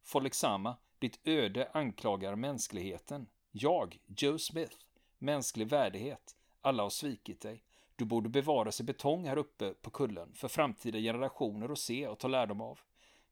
Folexama, 0.02 0.76
ditt 0.98 1.20
öde 1.24 1.70
anklagar 1.72 2.34
mänskligheten. 2.34 3.26
Jag, 3.50 3.98
Joe 4.06 4.38
Smith, 4.38 4.76
mänsklig 5.18 5.68
värdighet. 5.68 6.36
Alla 6.60 6.82
har 6.82 6.90
svikit 6.90 7.40
dig. 7.40 7.62
Du 7.96 8.04
borde 8.04 8.28
bevaras 8.28 8.80
i 8.80 8.84
betong 8.84 9.24
här 9.28 9.38
uppe 9.38 9.74
på 9.74 9.90
kullen 9.90 10.32
för 10.34 10.48
framtida 10.48 10.98
generationer 10.98 11.68
att 11.68 11.78
se 11.78 12.08
och 12.08 12.18
ta 12.18 12.28
lärdom 12.28 12.60
av. 12.60 12.80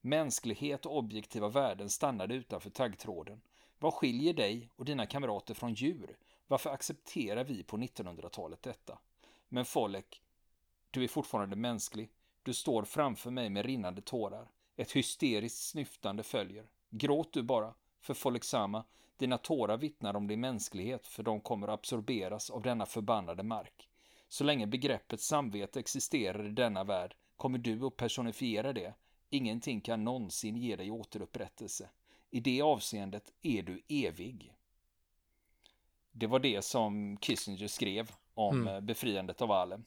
Mänsklighet 0.01 0.87
och 0.87 0.97
objektiva 0.97 1.49
värden 1.49 1.91
stannade 1.91 2.35
utanför 2.35 2.71
taggtråden. 2.71 3.41
Vad 3.79 3.95
skiljer 3.95 4.35
dig 4.35 4.69
och 4.77 4.85
dina 4.85 5.07
kamrater 5.07 5.55
från 5.55 5.75
djur? 5.75 6.17
Varför 6.47 6.71
accepterar 6.71 7.45
vi 7.45 7.63
på 7.63 7.77
1900-talet 7.77 8.63
detta? 8.63 8.99
Men 9.49 9.65
Follek, 9.65 10.23
du 10.91 11.05
är 11.05 11.09
fortfarande 11.09 11.57
mänsklig. 11.57 12.11
Du 12.43 12.55
står 12.55 12.85
framför 12.85 13.31
mig 13.31 13.51
med 13.51 13.67
rinnande 13.67 14.03
tårar. 14.03 14.51
Ett 14.77 14.93
hysteriskt 14.93 15.71
snyftande 15.71 16.23
följer. 16.23 16.67
Gråt 16.91 17.33
du 17.33 17.43
bara, 17.43 17.75
för 18.01 18.15
Folexama, 18.15 18.85
dina 19.17 19.39
tårar 19.39 19.77
vittnar 19.77 20.17
om 20.17 20.29
din 20.29 20.41
mänsklighet, 20.41 21.07
för 21.07 21.23
de 21.23 21.41
kommer 21.41 21.69
att 21.69 21.75
absorberas 21.75 22.51
av 22.51 22.63
denna 22.63 22.87
förbannade 22.87 23.43
mark. 23.43 23.89
Så 24.33 24.45
länge 24.45 24.67
begreppet 24.67 25.21
samvete 25.21 25.81
existerar 25.81 26.47
i 26.47 26.51
denna 26.51 26.85
värld 26.85 27.15
kommer 27.37 27.59
du 27.59 27.87
att 27.87 27.97
personifiera 27.97 28.73
det. 28.73 28.95
Ingenting 29.31 29.81
kan 29.81 30.05
någonsin 30.05 30.57
ge 30.57 30.77
dig 30.77 30.91
återupprättelse. 30.91 31.91
I 32.31 32.41
det 32.41 32.63
avseendet 32.63 33.33
är 33.43 33.63
du 33.63 33.83
evig. 33.89 34.55
Det 36.13 36.27
var 36.27 36.39
det 36.39 36.63
som 36.63 37.17
Kissinger 37.17 37.69
skrev 37.69 38.11
om 38.35 38.61
mm. 38.61 38.75
Eh, 38.75 38.81
befriandet 38.81 39.43
av 39.43 39.53
Alem. 39.53 39.85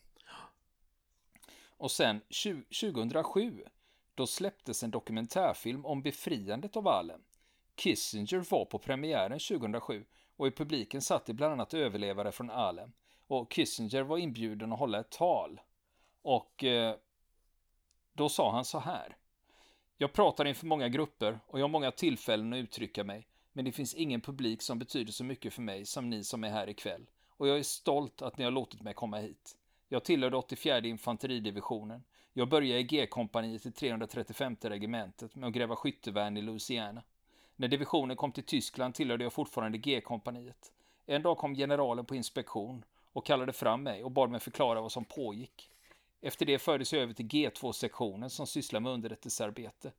Och 1.67 1.91
sen 1.91 2.21
2007 2.81 3.63
då 4.15 4.27
släpptes 4.27 4.83
en 4.83 4.91
dokumentärfilm 4.91 5.85
om 5.85 6.01
befriandet 6.01 6.77
av 6.77 6.87
Alem. 6.87 7.21
Kissinger 7.75 8.51
var 8.51 8.65
på 8.65 8.79
premiären 8.79 9.39
2007 9.39 10.05
och 10.35 10.47
i 10.47 10.51
publiken 10.51 11.01
satt 11.01 11.25
det 11.25 11.33
bland 11.33 11.53
annat 11.53 11.73
överlevare 11.73 12.31
från 12.31 12.49
Alem. 12.49 12.91
Och 13.27 13.53
Kissinger 13.53 14.03
var 14.03 14.17
inbjuden 14.17 14.73
att 14.73 14.79
hålla 14.79 14.99
ett 14.99 15.11
tal. 15.11 15.61
Och 16.21 16.63
eh, 16.63 16.95
då 18.13 18.29
sa 18.29 18.51
han 18.51 18.65
så 18.65 18.79
här. 18.79 19.17
Jag 19.97 20.13
pratar 20.13 20.45
inför 20.45 20.65
många 20.65 20.89
grupper 20.89 21.39
och 21.47 21.59
jag 21.59 21.63
har 21.63 21.69
många 21.69 21.91
tillfällen 21.91 22.53
att 22.53 22.57
uttrycka 22.57 23.03
mig. 23.03 23.27
Men 23.53 23.65
det 23.65 23.71
finns 23.71 23.93
ingen 23.93 24.21
publik 24.21 24.61
som 24.61 24.79
betyder 24.79 25.11
så 25.11 25.23
mycket 25.23 25.53
för 25.53 25.61
mig 25.61 25.85
som 25.85 26.09
ni 26.09 26.23
som 26.23 26.43
är 26.43 26.49
här 26.49 26.69
ikväll 26.69 27.05
och 27.37 27.47
jag 27.47 27.59
är 27.59 27.63
stolt 27.63 28.21
att 28.21 28.37
ni 28.37 28.43
har 28.43 28.51
låtit 28.51 28.81
mig 28.81 28.93
komma 28.93 29.17
hit. 29.17 29.57
Jag 29.89 30.03
tillhörde 30.03 30.37
84 30.37 30.79
infanteridivisionen. 30.79 32.03
Jag 32.33 32.49
började 32.49 32.79
i 32.79 32.83
G-kompaniet 32.83 33.65
i 33.65 33.71
335 33.71 34.55
regementet 34.61 35.35
med 35.35 35.47
att 35.47 35.53
gräva 35.53 35.75
skyttevärn 35.75 36.37
i 36.37 36.41
Louisiana. 36.41 37.03
När 37.55 37.67
divisionen 37.67 38.17
kom 38.17 38.31
till 38.31 38.43
Tyskland 38.43 38.95
tillhörde 38.95 39.23
jag 39.23 39.33
fortfarande 39.33 39.77
G-kompaniet. 39.77 40.71
En 41.05 41.21
dag 41.21 41.37
kom 41.37 41.55
generalen 41.55 42.05
på 42.05 42.15
inspektion 42.15 42.85
och 43.15 43.25
kallade 43.25 43.53
fram 43.53 43.83
mig 43.83 44.03
och 44.03 44.11
bad 44.11 44.29
mig 44.29 44.39
förklara 44.39 44.81
vad 44.81 44.91
som 44.91 45.05
pågick. 45.05 45.69
Efter 46.21 46.45
det 46.45 46.59
fördes 46.59 46.93
jag 46.93 47.01
över 47.01 47.13
till 47.13 47.27
G2-sektionen 47.27 48.29
som 48.29 48.47
sysslar 48.47 48.79
med 48.79 48.91
underrättelsearbete. 48.91 49.91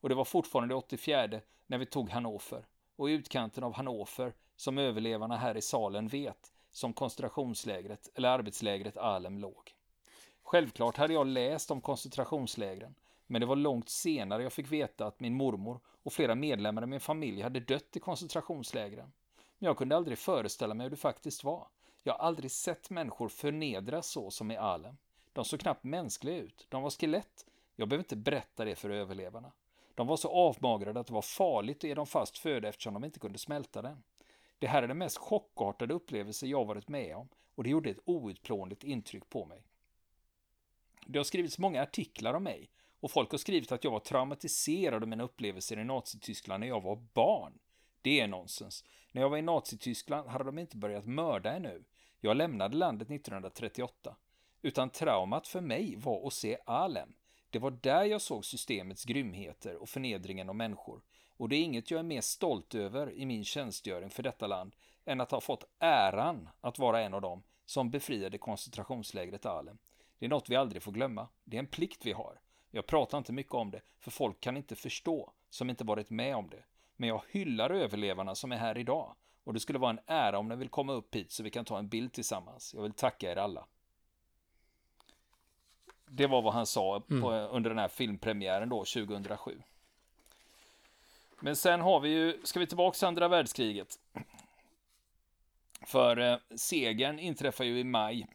Och 0.00 0.08
det 0.08 0.14
var 0.14 0.24
fortfarande 0.24 0.74
84 0.74 1.40
när 1.66 1.78
vi 1.78 1.86
tog 1.86 2.10
Hannover. 2.10 2.66
Och 2.96 3.10
i 3.10 3.12
utkanten 3.12 3.64
av 3.64 3.74
Hannover, 3.74 4.34
som 4.56 4.78
överlevarna 4.78 5.36
här 5.36 5.56
i 5.56 5.62
salen 5.62 6.08
vet, 6.08 6.52
som 6.70 6.92
koncentrationslägret 6.92 8.08
eller 8.14 8.28
arbetslägret 8.28 8.96
Alem 8.96 9.38
låg. 9.38 9.74
Självklart 10.42 10.96
hade 10.96 11.14
jag 11.14 11.26
läst 11.26 11.70
om 11.70 11.80
koncentrationslägren, 11.80 12.94
men 13.26 13.40
det 13.40 13.46
var 13.46 13.56
långt 13.56 13.88
senare 13.88 14.42
jag 14.42 14.52
fick 14.52 14.72
veta 14.72 15.06
att 15.06 15.20
min 15.20 15.34
mormor 15.34 15.80
och 16.02 16.12
flera 16.12 16.34
medlemmar 16.34 16.82
i 16.82 16.86
min 16.86 17.00
familj 17.00 17.42
hade 17.42 17.60
dött 17.60 17.96
i 17.96 18.00
koncentrationslägren. 18.00 19.12
Men 19.58 19.66
jag 19.66 19.76
kunde 19.76 19.96
aldrig 19.96 20.18
föreställa 20.18 20.74
mig 20.74 20.84
hur 20.84 20.90
det 20.90 20.96
faktiskt 20.96 21.44
var. 21.44 21.68
Jag 22.06 22.12
har 22.12 22.26
aldrig 22.26 22.50
sett 22.50 22.90
människor 22.90 23.28
förnedras 23.28 24.06
så 24.06 24.30
som 24.30 24.50
i 24.50 24.56
Alem. 24.56 24.96
De 25.32 25.44
såg 25.44 25.60
knappt 25.60 25.84
mänskliga 25.84 26.36
ut. 26.36 26.66
De 26.68 26.82
var 26.82 26.90
skelett. 26.90 27.46
Jag 27.76 27.88
behöver 27.88 28.04
inte 28.04 28.16
berätta 28.16 28.64
det 28.64 28.76
för 28.76 28.90
överlevarna. 28.90 29.52
De 29.94 30.06
var 30.06 30.16
så 30.16 30.28
avmagrade 30.28 31.00
att 31.00 31.06
det 31.06 31.12
var 31.12 31.22
farligt 31.22 31.76
att 31.76 31.84
ge 31.84 31.94
dem 31.94 32.06
fast 32.06 32.38
föda 32.38 32.68
eftersom 32.68 32.94
de 32.94 33.04
inte 33.04 33.18
kunde 33.18 33.38
smälta 33.38 33.82
den. 33.82 34.02
Det 34.58 34.66
här 34.66 34.82
är 34.82 34.88
den 34.88 34.98
mest 34.98 35.18
chockartade 35.18 35.94
upplevelse 35.94 36.46
jag 36.46 36.64
varit 36.64 36.88
med 36.88 37.16
om 37.16 37.28
och 37.54 37.64
det 37.64 37.70
gjorde 37.70 37.90
ett 37.90 38.00
outplånligt 38.04 38.84
intryck 38.84 39.28
på 39.28 39.44
mig. 39.44 39.62
Det 41.06 41.18
har 41.18 41.24
skrivits 41.24 41.58
många 41.58 41.82
artiklar 41.82 42.34
om 42.34 42.42
mig 42.42 42.70
Och 43.00 43.10
folk 43.10 43.30
har 43.30 43.38
skrivit 43.38 43.72
att 43.72 43.84
jag 43.84 43.90
var 43.90 44.00
traumatiserad 44.00 45.02
av 45.02 45.08
mina 45.08 45.24
upplevelser 45.24 45.78
i 45.78 45.84
Nazityskland 45.84 46.60
när 46.60 46.68
jag 46.68 46.80
var 46.80 46.96
barn. 46.96 47.58
Det 48.02 48.20
är 48.20 48.28
nonsens. 48.28 48.84
När 49.12 49.22
jag 49.22 49.28
var 49.28 49.38
i 49.38 49.42
Nazityskland 49.42 50.28
hade 50.28 50.44
de 50.44 50.58
inte 50.58 50.76
börjat 50.76 51.06
mörda 51.06 51.52
ännu. 51.52 51.84
Jag 52.24 52.36
lämnade 52.36 52.76
landet 52.76 53.10
1938. 53.10 54.16
Utan 54.62 54.90
traumat 54.90 55.48
för 55.48 55.60
mig 55.60 55.96
var 55.96 56.26
att 56.26 56.32
se 56.32 56.58
Alem. 56.66 57.14
Det 57.50 57.58
var 57.58 57.70
där 57.70 58.04
jag 58.04 58.20
såg 58.20 58.44
systemets 58.44 59.04
grymheter 59.04 59.76
och 59.76 59.88
förnedringen 59.88 60.48
av 60.48 60.54
människor. 60.54 61.02
Och 61.36 61.48
det 61.48 61.56
är 61.56 61.62
inget 61.62 61.90
jag 61.90 61.98
är 61.98 62.04
mer 62.04 62.20
stolt 62.20 62.74
över 62.74 63.12
i 63.12 63.26
min 63.26 63.44
tjänstgöring 63.44 64.10
för 64.10 64.22
detta 64.22 64.46
land 64.46 64.76
än 65.04 65.20
att 65.20 65.30
ha 65.30 65.40
fått 65.40 65.64
äran 65.78 66.48
att 66.60 66.78
vara 66.78 67.00
en 67.00 67.14
av 67.14 67.20
dem 67.20 67.42
som 67.64 67.90
befriade 67.90 68.38
koncentrationslägret 68.38 69.46
Alem. 69.46 69.78
Det 70.18 70.26
är 70.26 70.30
något 70.30 70.50
vi 70.50 70.56
aldrig 70.56 70.82
får 70.82 70.92
glömma. 70.92 71.28
Det 71.44 71.56
är 71.56 71.60
en 71.60 71.66
plikt 71.66 72.06
vi 72.06 72.12
har. 72.12 72.40
Jag 72.70 72.86
pratar 72.86 73.18
inte 73.18 73.32
mycket 73.32 73.54
om 73.54 73.70
det, 73.70 73.82
för 73.98 74.10
folk 74.10 74.40
kan 74.40 74.56
inte 74.56 74.76
förstå 74.76 75.32
som 75.50 75.70
inte 75.70 75.84
varit 75.84 76.10
med 76.10 76.36
om 76.36 76.50
det. 76.50 76.64
Men 76.96 77.08
jag 77.08 77.22
hyllar 77.30 77.70
överlevarna 77.70 78.34
som 78.34 78.52
är 78.52 78.56
här 78.56 78.78
idag. 78.78 79.14
Och 79.44 79.54
det 79.54 79.60
skulle 79.60 79.78
vara 79.78 79.90
en 79.90 80.00
ära 80.06 80.38
om 80.38 80.48
ni 80.48 80.56
vill 80.56 80.68
komma 80.68 80.92
upp 80.92 81.14
hit 81.14 81.32
så 81.32 81.42
vi 81.42 81.50
kan 81.50 81.64
ta 81.64 81.78
en 81.78 81.88
bild 81.88 82.12
tillsammans. 82.12 82.74
Jag 82.74 82.82
vill 82.82 82.92
tacka 82.92 83.32
er 83.32 83.36
alla. 83.36 83.66
Det 86.06 86.26
var 86.26 86.42
vad 86.42 86.54
han 86.54 86.66
sa 86.66 87.00
på, 87.00 87.30
mm. 87.30 87.48
under 87.50 87.70
den 87.70 87.78
här 87.78 87.88
filmpremiären 87.88 88.68
då, 88.68 88.78
2007. 88.78 89.62
Men 91.40 91.56
sen 91.56 91.80
har 91.80 92.00
vi 92.00 92.08
ju, 92.08 92.40
ska 92.44 92.60
vi 92.60 92.66
tillbaka 92.66 92.94
till 92.94 93.06
andra 93.06 93.28
världskriget. 93.28 93.98
För 95.86 96.16
eh, 96.16 96.38
segern 96.56 97.18
inträffar 97.18 97.64
ju 97.64 97.78
i 97.78 97.84
maj 97.84 98.26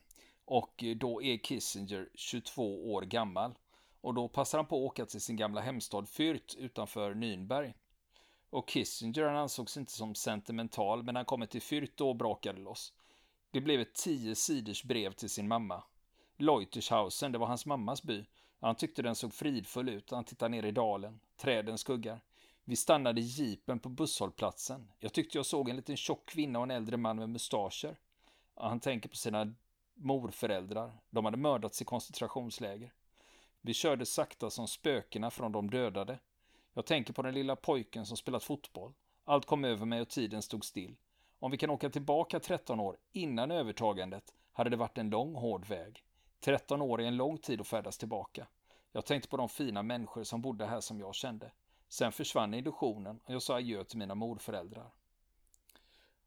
och 0.46 0.84
då 0.96 1.22
är 1.22 1.38
Kissinger 1.38 2.10
22 2.16 2.94
år 2.94 3.02
gammal. 3.02 3.54
Och 4.02 4.14
då 4.14 4.28
passar 4.28 4.58
han 4.58 4.66
på 4.66 4.76
att 4.76 4.92
åka 4.92 5.06
till 5.06 5.22
sin 5.22 5.36
gamla 5.36 5.62
hemstad 5.62 6.06
Fürth 6.06 6.58
utanför 6.58 7.14
Nürnberg. 7.14 7.74
Och 8.50 8.70
Kissinger 8.70 9.26
han 9.26 9.36
ansågs 9.36 9.78
inte 9.78 9.92
som 9.92 10.16
sentimental, 10.16 11.04
men 11.04 11.16
han 11.16 11.26
kommer 11.26 11.46
till 11.46 11.62
Fürth 11.62 12.02
och 12.02 12.16
brakade 12.16 12.62
loss. 12.62 12.94
Det 13.52 13.62
blev 13.62 13.82
ett 13.82 13.94
tio 13.94 14.36
sidors 14.36 14.84
brev 14.84 15.14
till 15.14 15.30
sin 15.30 15.48
mamma. 15.48 15.84
Leutershausen, 16.38 17.32
det 17.32 17.38
var 17.38 17.48
hans 17.48 17.66
mammas 17.66 18.04
by. 18.04 18.26
Han 18.60 18.76
tyckte 18.76 19.02
den 19.02 19.16
såg 19.16 19.34
fridfull 19.34 19.90
ut. 19.90 20.12
Han 20.12 20.24
tittade 20.24 20.50
ner 20.50 20.66
i 20.66 20.72
dalen. 20.72 21.20
Träden 21.38 21.78
skuggar. 21.78 22.22
Vi 22.64 22.76
stannade 22.76 23.22
i 23.22 23.24
jeepen 23.24 23.80
på 23.80 23.90
busshållplatsen. 23.90 24.92
Jag 25.00 25.14
tyckte 25.14 25.38
jag 25.38 25.46
såg 25.46 25.70
en 25.70 25.76
liten 25.76 25.98
tjock 25.98 26.26
kvinna 26.26 26.60
och 26.60 26.64
en 26.64 26.72
äldre 26.72 26.98
man 26.98 27.16
med 27.16 27.30
mustascher. 27.30 27.98
Han 28.56 28.80
tänker 28.80 29.10
på 29.10 29.16
sina 29.16 29.54
morföräldrar. 29.94 30.92
De 31.10 31.26
hade 31.26 31.38
mördats 31.38 31.82
i 31.82 31.86
koncentrationsläger. 31.86 32.94
Vi 33.62 33.74
körde 33.74 34.06
sakta 34.06 34.50
som 34.50 34.68
spökena 34.68 35.32
från 35.32 35.52
de 35.52 35.70
dödade. 35.70 36.20
Jag 36.74 36.86
tänker 36.86 37.14
på 37.14 37.22
den 37.22 37.34
lilla 37.34 37.56
pojken 37.56 38.06
som 38.06 38.18
spelat 38.18 38.44
fotboll. 38.44 38.94
Allt 39.26 39.46
kom 39.46 39.66
över 39.66 39.86
mig 39.86 40.02
och 40.02 40.10
tiden 40.10 40.42
stod 40.42 40.66
still. 40.66 40.96
Om 41.40 41.52
vi 41.52 41.58
kan 41.58 41.70
åka 41.70 41.90
tillbaka 41.90 42.40
13 42.40 42.80
år 42.80 42.98
innan 43.12 43.52
övertagandet 43.52 44.34
hade 44.52 44.70
det 44.70 44.76
varit 44.76 44.98
en 44.98 45.10
lång 45.10 45.36
hård 45.36 45.66
väg. 45.66 46.04
13 46.40 46.82
år 46.82 47.02
är 47.02 47.06
en 47.06 47.18
lång 47.18 47.38
tid 47.38 47.62
att 47.62 47.68
färdas 47.68 47.98
tillbaka. 47.98 48.48
Jag 48.92 49.06
tänkte 49.06 49.30
på 49.30 49.38
de 49.38 49.50
fina 49.50 49.84
människor 49.84 50.24
som 50.24 50.42
bodde 50.42 50.66
här 50.66 50.80
som 50.80 51.00
jag 51.00 51.16
kände. 51.16 51.52
Sen 51.88 52.12
försvann 52.12 52.54
illusionen 52.54 53.20
och 53.26 53.34
jag 53.34 53.42
sa 53.42 53.56
adjö 53.56 53.84
till 53.84 53.98
mina 53.98 54.16
morföräldrar. 54.16 54.92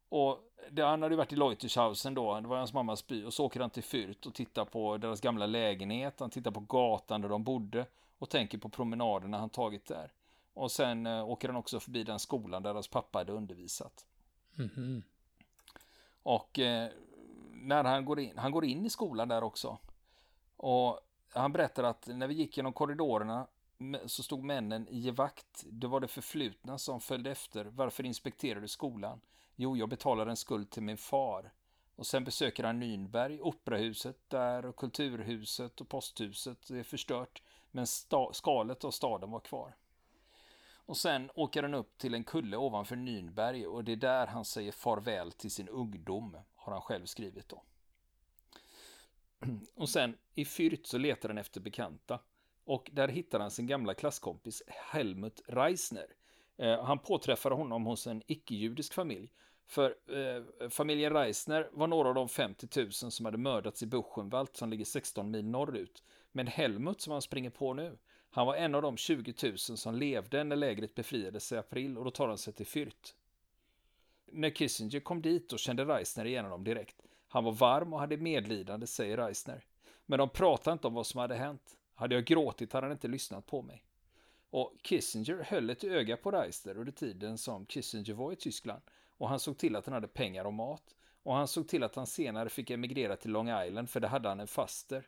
Och 0.09 0.39
det, 0.71 0.81
han 0.81 1.01
hade 1.01 1.15
varit 1.15 1.33
i 1.33 1.35
Leutershausen 1.35 2.13
då, 2.13 2.39
det 2.39 2.47
var 2.47 2.57
hans 2.57 2.73
mammas 2.73 3.07
by, 3.07 3.23
och 3.23 3.33
så 3.33 3.45
åker 3.45 3.59
han 3.59 3.69
till 3.69 3.83
Fürth 3.83 4.27
och 4.27 4.33
tittar 4.33 4.65
på 4.65 4.97
deras 4.97 5.21
gamla 5.21 5.45
lägenhet, 5.45 6.19
han 6.19 6.29
tittar 6.29 6.51
på 6.51 6.59
gatan 6.59 7.21
där 7.21 7.29
de 7.29 7.43
bodde 7.43 7.85
och 8.17 8.29
tänker 8.29 8.57
på 8.57 8.69
promenaderna 8.69 9.37
han 9.37 9.49
tagit 9.49 9.85
där. 9.85 10.11
Och 10.53 10.71
sen 10.71 11.05
eh, 11.05 11.29
åker 11.29 11.47
han 11.47 11.57
också 11.57 11.79
förbi 11.79 12.03
den 12.03 12.19
skolan 12.19 12.63
där 12.63 12.73
deras 12.73 12.87
pappa 12.87 13.17
hade 13.19 13.31
undervisat. 13.31 14.05
Mm. 14.57 15.03
Och 16.23 16.59
eh, 16.59 16.89
när 17.51 17.83
han 17.83 18.05
går 18.05 18.19
in, 18.19 18.37
han 18.37 18.51
går 18.51 18.65
in 18.65 18.85
i 18.85 18.89
skolan 18.89 19.27
där 19.27 19.43
också. 19.43 19.77
Och 20.57 20.99
han 21.29 21.51
berättar 21.51 21.83
att 21.83 22.07
när 22.07 22.27
vi 22.27 22.33
gick 22.33 22.57
genom 22.57 22.73
korridorerna 22.73 23.47
så 24.05 24.23
stod 24.23 24.43
männen 24.43 24.87
i 24.87 25.11
vakt. 25.11 25.63
Det 25.71 25.87
var 25.87 25.99
det 25.99 26.07
förflutna 26.07 26.77
som 26.77 27.01
följde 27.01 27.31
efter. 27.31 27.65
Varför 27.65 28.05
inspekterar 28.05 28.61
du 28.61 28.67
skolan? 28.67 29.21
Jo, 29.55 29.77
jag 29.77 29.89
betalar 29.89 30.27
en 30.27 30.37
skuld 30.37 30.69
till 30.69 30.83
min 30.83 30.97
far. 30.97 31.51
Och 31.95 32.05
sen 32.05 32.23
besöker 32.23 32.63
han 32.63 32.83
Nürnberg, 32.83 33.39
operahuset 33.41 34.29
där 34.29 34.65
och 34.65 34.75
kulturhuset 34.75 35.81
och 35.81 35.89
posthuset 35.89 36.69
är 36.69 36.83
förstört. 36.83 37.41
Men 37.71 37.87
skalet 38.31 38.83
av 38.83 38.91
staden 38.91 39.31
var 39.31 39.39
kvar. 39.39 39.75
Och 40.93 40.97
sen 40.97 41.29
åker 41.35 41.63
han 41.63 41.73
upp 41.73 41.97
till 41.97 42.13
en 42.13 42.23
kulle 42.23 42.57
ovanför 42.57 42.95
Nürnberg 42.95 43.65
och 43.65 43.83
det 43.83 43.91
är 43.91 43.95
där 43.95 44.27
han 44.27 44.45
säger 44.45 44.71
farväl 44.71 45.31
till 45.31 45.51
sin 45.51 45.69
ungdom, 45.69 46.37
har 46.55 46.73
han 46.73 46.81
själv 46.81 47.05
skrivit 47.05 47.49
då. 47.49 47.63
Och 49.75 49.89
sen 49.89 50.17
i 50.35 50.43
Fürth 50.43 50.83
så 50.83 50.97
letar 50.97 51.29
han 51.29 51.37
efter 51.37 51.61
bekanta. 51.61 52.19
Och 52.65 52.89
där 52.93 53.07
hittar 53.07 53.39
han 53.39 53.51
sin 53.51 53.67
gamla 53.67 53.93
klasskompis 53.93 54.63
Helmut 54.67 55.41
Reisner. 55.47 56.07
Eh, 56.57 56.83
han 56.83 56.99
påträffar 56.99 57.51
honom 57.51 57.85
hos 57.85 58.07
en 58.07 58.21
icke-judisk 58.27 58.93
familj. 58.93 59.31
För 59.65 59.95
eh, 60.07 60.69
familjen 60.69 61.13
Reisner 61.13 61.69
var 61.71 61.87
några 61.87 62.09
av 62.09 62.15
de 62.15 62.29
50 62.29 62.67
000 62.79 62.91
som 62.91 63.25
hade 63.25 63.37
mördats 63.37 63.83
i 63.83 63.85
Buchenwald 63.85 64.49
som 64.53 64.69
ligger 64.69 64.85
16 64.85 65.31
mil 65.31 65.45
norrut. 65.45 66.03
Men 66.31 66.47
Helmut 66.47 67.01
som 67.01 67.11
han 67.11 67.21
springer 67.21 67.49
på 67.49 67.73
nu, 67.73 67.97
han 68.35 68.47
var 68.47 68.55
en 68.55 68.75
av 68.75 68.81
de 68.81 68.97
20 68.97 69.33
000 69.43 69.57
som 69.57 69.95
levde 69.95 70.43
när 70.43 70.55
lägret 70.55 70.95
befriades 70.95 71.51
i 71.51 71.57
april 71.57 71.97
och 71.97 72.05
då 72.05 72.11
tar 72.11 72.27
han 72.27 72.37
sig 72.37 72.53
till 72.53 72.65
Fürth. 72.65 73.13
När 74.25 74.49
Kissinger 74.49 74.99
kom 74.99 75.21
dit 75.21 75.53
och 75.53 75.59
kände 75.59 75.85
Reisner 75.85 76.25
igen 76.25 76.45
honom 76.45 76.63
direkt. 76.63 76.95
Han 77.27 77.43
var 77.43 77.51
varm 77.51 77.93
och 77.93 77.99
hade 77.99 78.17
medlidande, 78.17 78.87
säger 78.87 79.17
Reisner. 79.17 79.65
Men 80.05 80.19
de 80.19 80.29
pratade 80.29 80.73
inte 80.73 80.87
om 80.87 80.93
vad 80.93 81.07
som 81.07 81.19
hade 81.19 81.35
hänt. 81.35 81.77
Hade 81.95 82.15
jag 82.15 82.25
gråtit 82.25 82.73
hade 82.73 82.85
han 82.85 82.91
inte 82.91 83.07
lyssnat 83.07 83.45
på 83.45 83.61
mig. 83.61 83.83
Och 84.49 84.73
Kissinger 84.81 85.43
höll 85.47 85.69
ett 85.69 85.83
öga 85.83 86.17
på 86.17 86.31
Reisner 86.31 86.77
under 86.77 86.91
tiden 86.91 87.37
som 87.37 87.65
Kissinger 87.65 88.13
var 88.13 88.31
i 88.31 88.35
Tyskland 88.35 88.81
och 89.17 89.29
han 89.29 89.39
såg 89.39 89.57
till 89.57 89.75
att 89.75 89.85
han 89.85 89.93
hade 89.93 90.07
pengar 90.07 90.45
och 90.45 90.53
mat. 90.53 90.95
Och 91.23 91.35
han 91.35 91.47
såg 91.47 91.67
till 91.67 91.83
att 91.83 91.95
han 91.95 92.07
senare 92.07 92.49
fick 92.49 92.69
emigrera 92.69 93.15
till 93.15 93.31
Long 93.31 93.49
Island 93.49 93.89
för 93.89 93.99
det 93.99 94.07
hade 94.07 94.29
han 94.29 94.39
en 94.39 94.47
faster. 94.47 95.07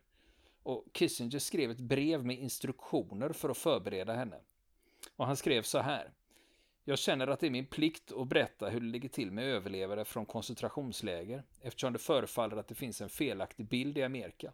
Och 0.66 0.86
Kissinger 0.94 1.40
skrev 1.40 1.72
ett 1.72 1.80
brev 1.80 2.26
med 2.26 2.40
instruktioner 2.40 3.30
för 3.30 3.50
att 3.50 3.58
förbereda 3.58 4.14
henne. 4.14 4.40
Och 5.16 5.26
han 5.26 5.38
skrev 5.38 5.62
så 5.62 5.80
här. 5.80 6.12
Jag 6.84 7.00
känner 7.00 7.28
att 7.28 7.40
det 7.40 7.48
är 7.48 7.52
min 7.52 7.66
plikt 7.66 8.12
att 8.12 8.28
berätta 8.28 8.70
hur 8.70 8.80
det 8.80 8.86
ligger 8.86 9.10
till 9.10 9.32
med 9.32 9.46
överlevare 9.46 10.06
från 10.06 10.26
koncentrationsläger 10.26 11.44
eftersom 11.62 11.94
det 11.94 12.00
förefaller 12.00 12.58
att 12.58 12.68
det 12.68 12.76
finns 12.76 13.02
en 13.02 13.10
felaktig 13.10 13.66
bild 13.66 13.98
i 13.98 14.04
Amerika. 14.04 14.54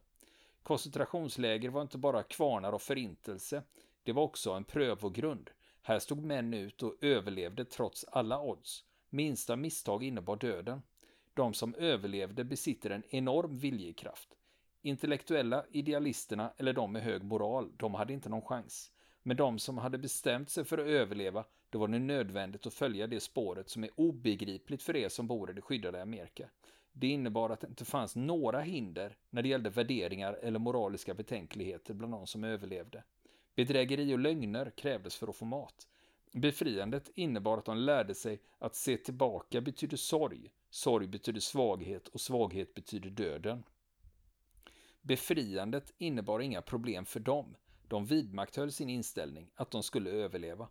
Koncentrationsläger 0.64 1.70
var 1.70 1.82
inte 1.82 1.98
bara 1.98 2.24
kvarnar 2.24 2.74
och 2.74 2.82
förintelse, 2.82 3.64
det 4.04 4.12
var 4.12 4.24
också 4.24 4.52
en 4.52 4.64
prövogrund. 4.64 5.50
Här 5.82 6.00
stod 6.00 6.24
män 6.24 6.54
ut 6.54 6.84
och 6.84 6.98
överlevde 7.02 7.66
trots 7.66 8.06
alla 8.12 8.42
odds. 8.42 8.84
Minsta 9.10 9.56
misstag 9.56 10.04
innebar 10.04 10.36
döden. 10.36 10.82
De 11.34 11.54
som 11.54 11.76
överlevde 11.76 12.44
besitter 12.44 12.90
en 12.90 13.04
enorm 13.10 13.58
viljekraft. 13.58 14.38
Intellektuella, 14.82 15.66
idealisterna 15.72 16.54
eller 16.58 16.74
de 16.74 16.92
med 16.92 17.04
hög 17.04 17.24
moral, 17.24 17.72
de 17.78 17.94
hade 17.94 18.14
inte 18.14 18.30
någon 18.30 18.42
chans. 18.42 18.92
Men 19.24 19.38
de 19.38 19.60
som 19.60 19.78
hade 19.78 19.98
bestämt 19.98 20.50
sig 20.50 20.64
för 20.64 20.78
att 20.78 20.88
överleva, 20.88 21.44
då 21.70 21.80
var 21.80 21.88
det 21.88 22.00
nödvändigt 22.00 22.68
att 22.68 22.74
följa 22.74 23.08
det 23.08 23.20
spåret 23.20 23.70
som 23.70 23.84
är 23.84 23.90
obegripligt 23.96 24.84
för 24.84 24.96
er 24.96 25.10
som 25.10 25.28
bor 25.28 25.50
i 25.50 25.54
det 25.54 25.62
skyddade 25.62 26.02
Amerika. 26.02 26.50
Det 26.94 27.08
innebar 27.08 27.50
att 27.50 27.62
det 27.62 27.68
inte 27.68 27.86
fanns 27.86 28.16
några 28.16 28.60
hinder 28.60 29.18
när 29.30 29.42
det 29.42 29.50
gällde 29.50 29.70
värderingar 29.70 30.34
eller 30.34 30.60
moraliska 30.60 31.14
betänkligheter 31.14 31.94
bland 31.94 32.14
de 32.14 32.28
som 32.28 32.44
överlevde. 32.44 33.04
Bedrägeri 33.56 34.14
och 34.14 34.20
lögner 34.20 34.70
krävdes 34.70 35.16
för 35.16 35.28
att 35.28 35.36
få 35.36 35.46
mat. 35.46 35.88
Befriandet 36.32 37.12
innebar 37.16 37.58
att 37.58 37.66
de 37.66 37.78
lärde 37.78 38.16
sig 38.16 38.40
att 38.60 38.76
se 38.76 38.98
tillbaka 38.98 39.62
betyder 39.62 39.98
sorg, 39.98 40.52
sorg 40.70 41.08
betyder 41.08 41.40
svaghet 41.40 42.08
och 42.08 42.22
svaghet 42.22 42.74
betyder 42.74 43.10
döden. 43.10 43.64
Befriandet 45.02 45.94
innebar 45.98 46.40
inga 46.40 46.62
problem 46.62 47.06
för 47.06 47.20
dem. 47.20 47.56
De 47.88 48.06
vidmakthöll 48.06 48.72
sin 48.72 48.90
inställning 48.90 49.52
att 49.56 49.72
de 49.72 49.84
skulle 49.84 50.10
överleva. 50.10 50.68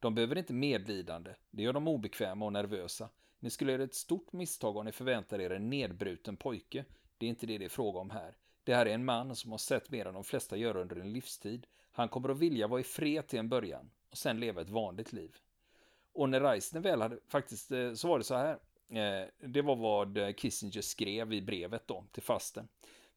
De 0.00 0.14
behöver 0.14 0.38
inte 0.38 0.52
medlidande, 0.52 1.34
det 1.50 1.62
gör 1.62 1.72
dem 1.72 1.88
obekväma 1.88 2.44
och 2.44 2.52
nervösa. 2.52 3.08
Ni 3.38 3.50
skulle 3.50 3.72
göra 3.72 3.82
ett 3.82 3.94
stort 3.94 4.32
misstag 4.32 4.76
om 4.76 4.84
ni 4.84 4.92
förväntar 4.92 5.40
er 5.40 5.50
en 5.50 5.70
nedbruten 5.70 6.36
pojke. 6.36 6.84
Det 7.18 7.26
är 7.26 7.30
inte 7.30 7.46
det 7.46 7.58
det 7.58 7.64
är 7.64 7.68
fråga 7.68 8.00
om 8.00 8.10
här. 8.10 8.36
Det 8.64 8.74
här 8.74 8.86
är 8.86 8.94
en 8.94 9.04
man 9.04 9.36
som 9.36 9.50
har 9.50 9.58
sett 9.58 9.90
mer 9.90 10.06
än 10.06 10.14
de 10.14 10.24
flesta 10.24 10.56
gör 10.56 10.76
under 10.76 10.96
en 10.96 11.12
livstid. 11.12 11.66
Han 11.92 12.08
kommer 12.08 12.28
att 12.28 12.38
vilja 12.38 12.66
vara 12.66 12.80
i 12.80 12.84
fred 12.84 13.26
till 13.26 13.38
en 13.38 13.48
början 13.48 13.90
och 14.10 14.18
sen 14.18 14.40
leva 14.40 14.60
ett 14.60 14.70
vanligt 14.70 15.12
liv. 15.12 15.36
Och 16.12 16.28
när 16.28 16.40
Reisner 16.40 16.80
väl 16.80 17.02
hade, 17.02 17.18
faktiskt 17.28 17.72
eh, 17.72 17.92
så 17.92 18.08
var 18.08 18.18
det 18.18 18.24
så 18.24 18.34
här. 18.34 18.58
Eh, 18.88 19.28
det 19.48 19.62
var 19.62 19.76
vad 19.76 20.18
eh, 20.18 20.32
Kissinger 20.32 20.80
skrev 20.80 21.32
i 21.32 21.42
brevet 21.42 21.88
då 21.88 22.04
till 22.12 22.22
fasten. 22.22 22.68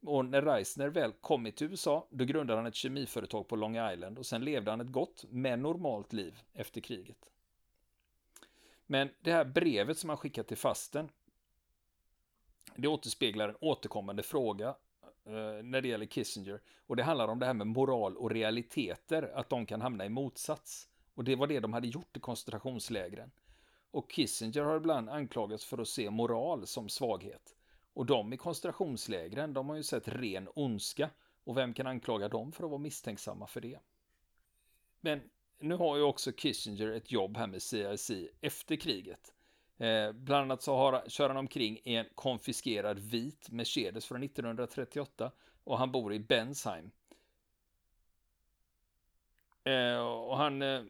Och 0.07 0.25
när 0.25 0.41
Reisner 0.41 0.89
väl 0.89 1.11
kommit 1.11 1.55
till 1.55 1.67
USA, 1.67 2.07
då 2.09 2.25
grundade 2.25 2.59
han 2.59 2.65
ett 2.65 2.75
kemiföretag 2.75 3.47
på 3.47 3.55
Long 3.55 3.77
Island 3.91 4.17
och 4.17 4.25
sen 4.25 4.45
levde 4.45 4.71
han 4.71 4.81
ett 4.81 4.91
gott, 4.91 5.25
men 5.29 5.61
normalt 5.61 6.13
liv 6.13 6.39
efter 6.53 6.81
kriget. 6.81 7.31
Men 8.85 9.09
det 9.21 9.31
här 9.31 9.45
brevet 9.45 9.97
som 9.97 10.09
han 10.09 10.17
skickat 10.17 10.47
till 10.47 10.57
fasten, 10.57 11.09
det 12.75 12.87
återspeglar 12.87 13.49
en 13.49 13.55
återkommande 13.61 14.23
fråga 14.23 14.67
eh, 15.25 15.63
när 15.63 15.81
det 15.81 15.87
gäller 15.87 16.05
Kissinger. 16.05 16.61
Och 16.87 16.95
det 16.95 17.03
handlar 17.03 17.27
om 17.27 17.39
det 17.39 17.45
här 17.45 17.53
med 17.53 17.67
moral 17.67 18.17
och 18.17 18.31
realiteter, 18.31 19.31
att 19.35 19.49
de 19.49 19.65
kan 19.65 19.81
hamna 19.81 20.05
i 20.05 20.09
motsats. 20.09 20.89
Och 21.13 21.23
det 21.23 21.35
var 21.35 21.47
det 21.47 21.59
de 21.59 21.73
hade 21.73 21.87
gjort 21.87 22.17
i 22.17 22.19
koncentrationslägren. 22.19 23.31
Och 23.91 24.11
Kissinger 24.11 24.61
har 24.61 24.77
ibland 24.77 25.09
anklagats 25.09 25.65
för 25.65 25.77
att 25.77 25.87
se 25.87 26.09
moral 26.09 26.67
som 26.67 26.89
svaghet. 26.89 27.56
Och 27.97 28.05
de 28.05 28.33
i 28.33 28.37
koncentrationslägren, 28.37 29.53
de 29.53 29.69
har 29.69 29.75
ju 29.75 29.83
sett 29.83 30.07
ren 30.07 30.49
ondska. 30.55 31.09
Och 31.43 31.57
vem 31.57 31.73
kan 31.73 31.87
anklaga 31.87 32.27
dem 32.27 32.51
för 32.51 32.63
att 32.63 32.69
vara 32.69 32.81
misstänksamma 32.81 33.47
för 33.47 33.61
det? 33.61 33.79
Men 35.01 35.21
nu 35.59 35.75
har 35.75 35.97
ju 35.97 36.03
också 36.03 36.31
Kissinger 36.31 36.91
ett 36.91 37.11
jobb 37.11 37.37
här 37.37 37.47
med 37.47 37.61
CIC 37.61 38.11
efter 38.41 38.75
kriget. 38.75 39.33
Eh, 39.77 40.11
bland 40.11 40.41
annat 40.41 40.61
så 40.61 40.75
har, 40.75 41.03
kör 41.07 41.27
han 41.27 41.37
omkring 41.37 41.79
i 41.83 41.95
en 41.95 42.05
konfiskerad 42.15 42.99
vit 42.99 43.51
Mercedes 43.51 44.05
från 44.05 44.23
1938 44.23 45.31
och 45.63 45.77
han 45.77 45.91
bor 45.91 46.13
i 46.13 46.19
Bensheim. 46.19 46.91
Eh, 49.63 49.99
och 49.99 50.37
han 50.37 50.61
eh, 50.61 50.83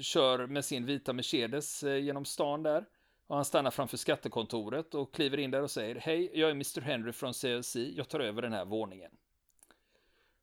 kör 0.00 0.46
med 0.46 0.64
sin 0.64 0.86
vita 0.86 1.12
Mercedes 1.12 1.82
eh, 1.82 1.96
genom 1.96 2.24
stan 2.24 2.62
där. 2.62 2.84
Och 3.26 3.36
han 3.36 3.44
stannar 3.44 3.70
framför 3.70 3.96
skattekontoret 3.96 4.94
och 4.94 5.14
kliver 5.14 5.38
in 5.38 5.50
där 5.50 5.62
och 5.62 5.70
säger 5.70 5.94
Hej, 5.94 6.30
jag 6.34 6.50
är 6.50 6.54
Mr 6.54 6.80
Henry 6.80 7.12
från 7.12 7.32
CLC, 7.32 7.76
jag 7.76 8.08
tar 8.08 8.20
över 8.20 8.42
den 8.42 8.52
här 8.52 8.64
våningen. 8.64 9.10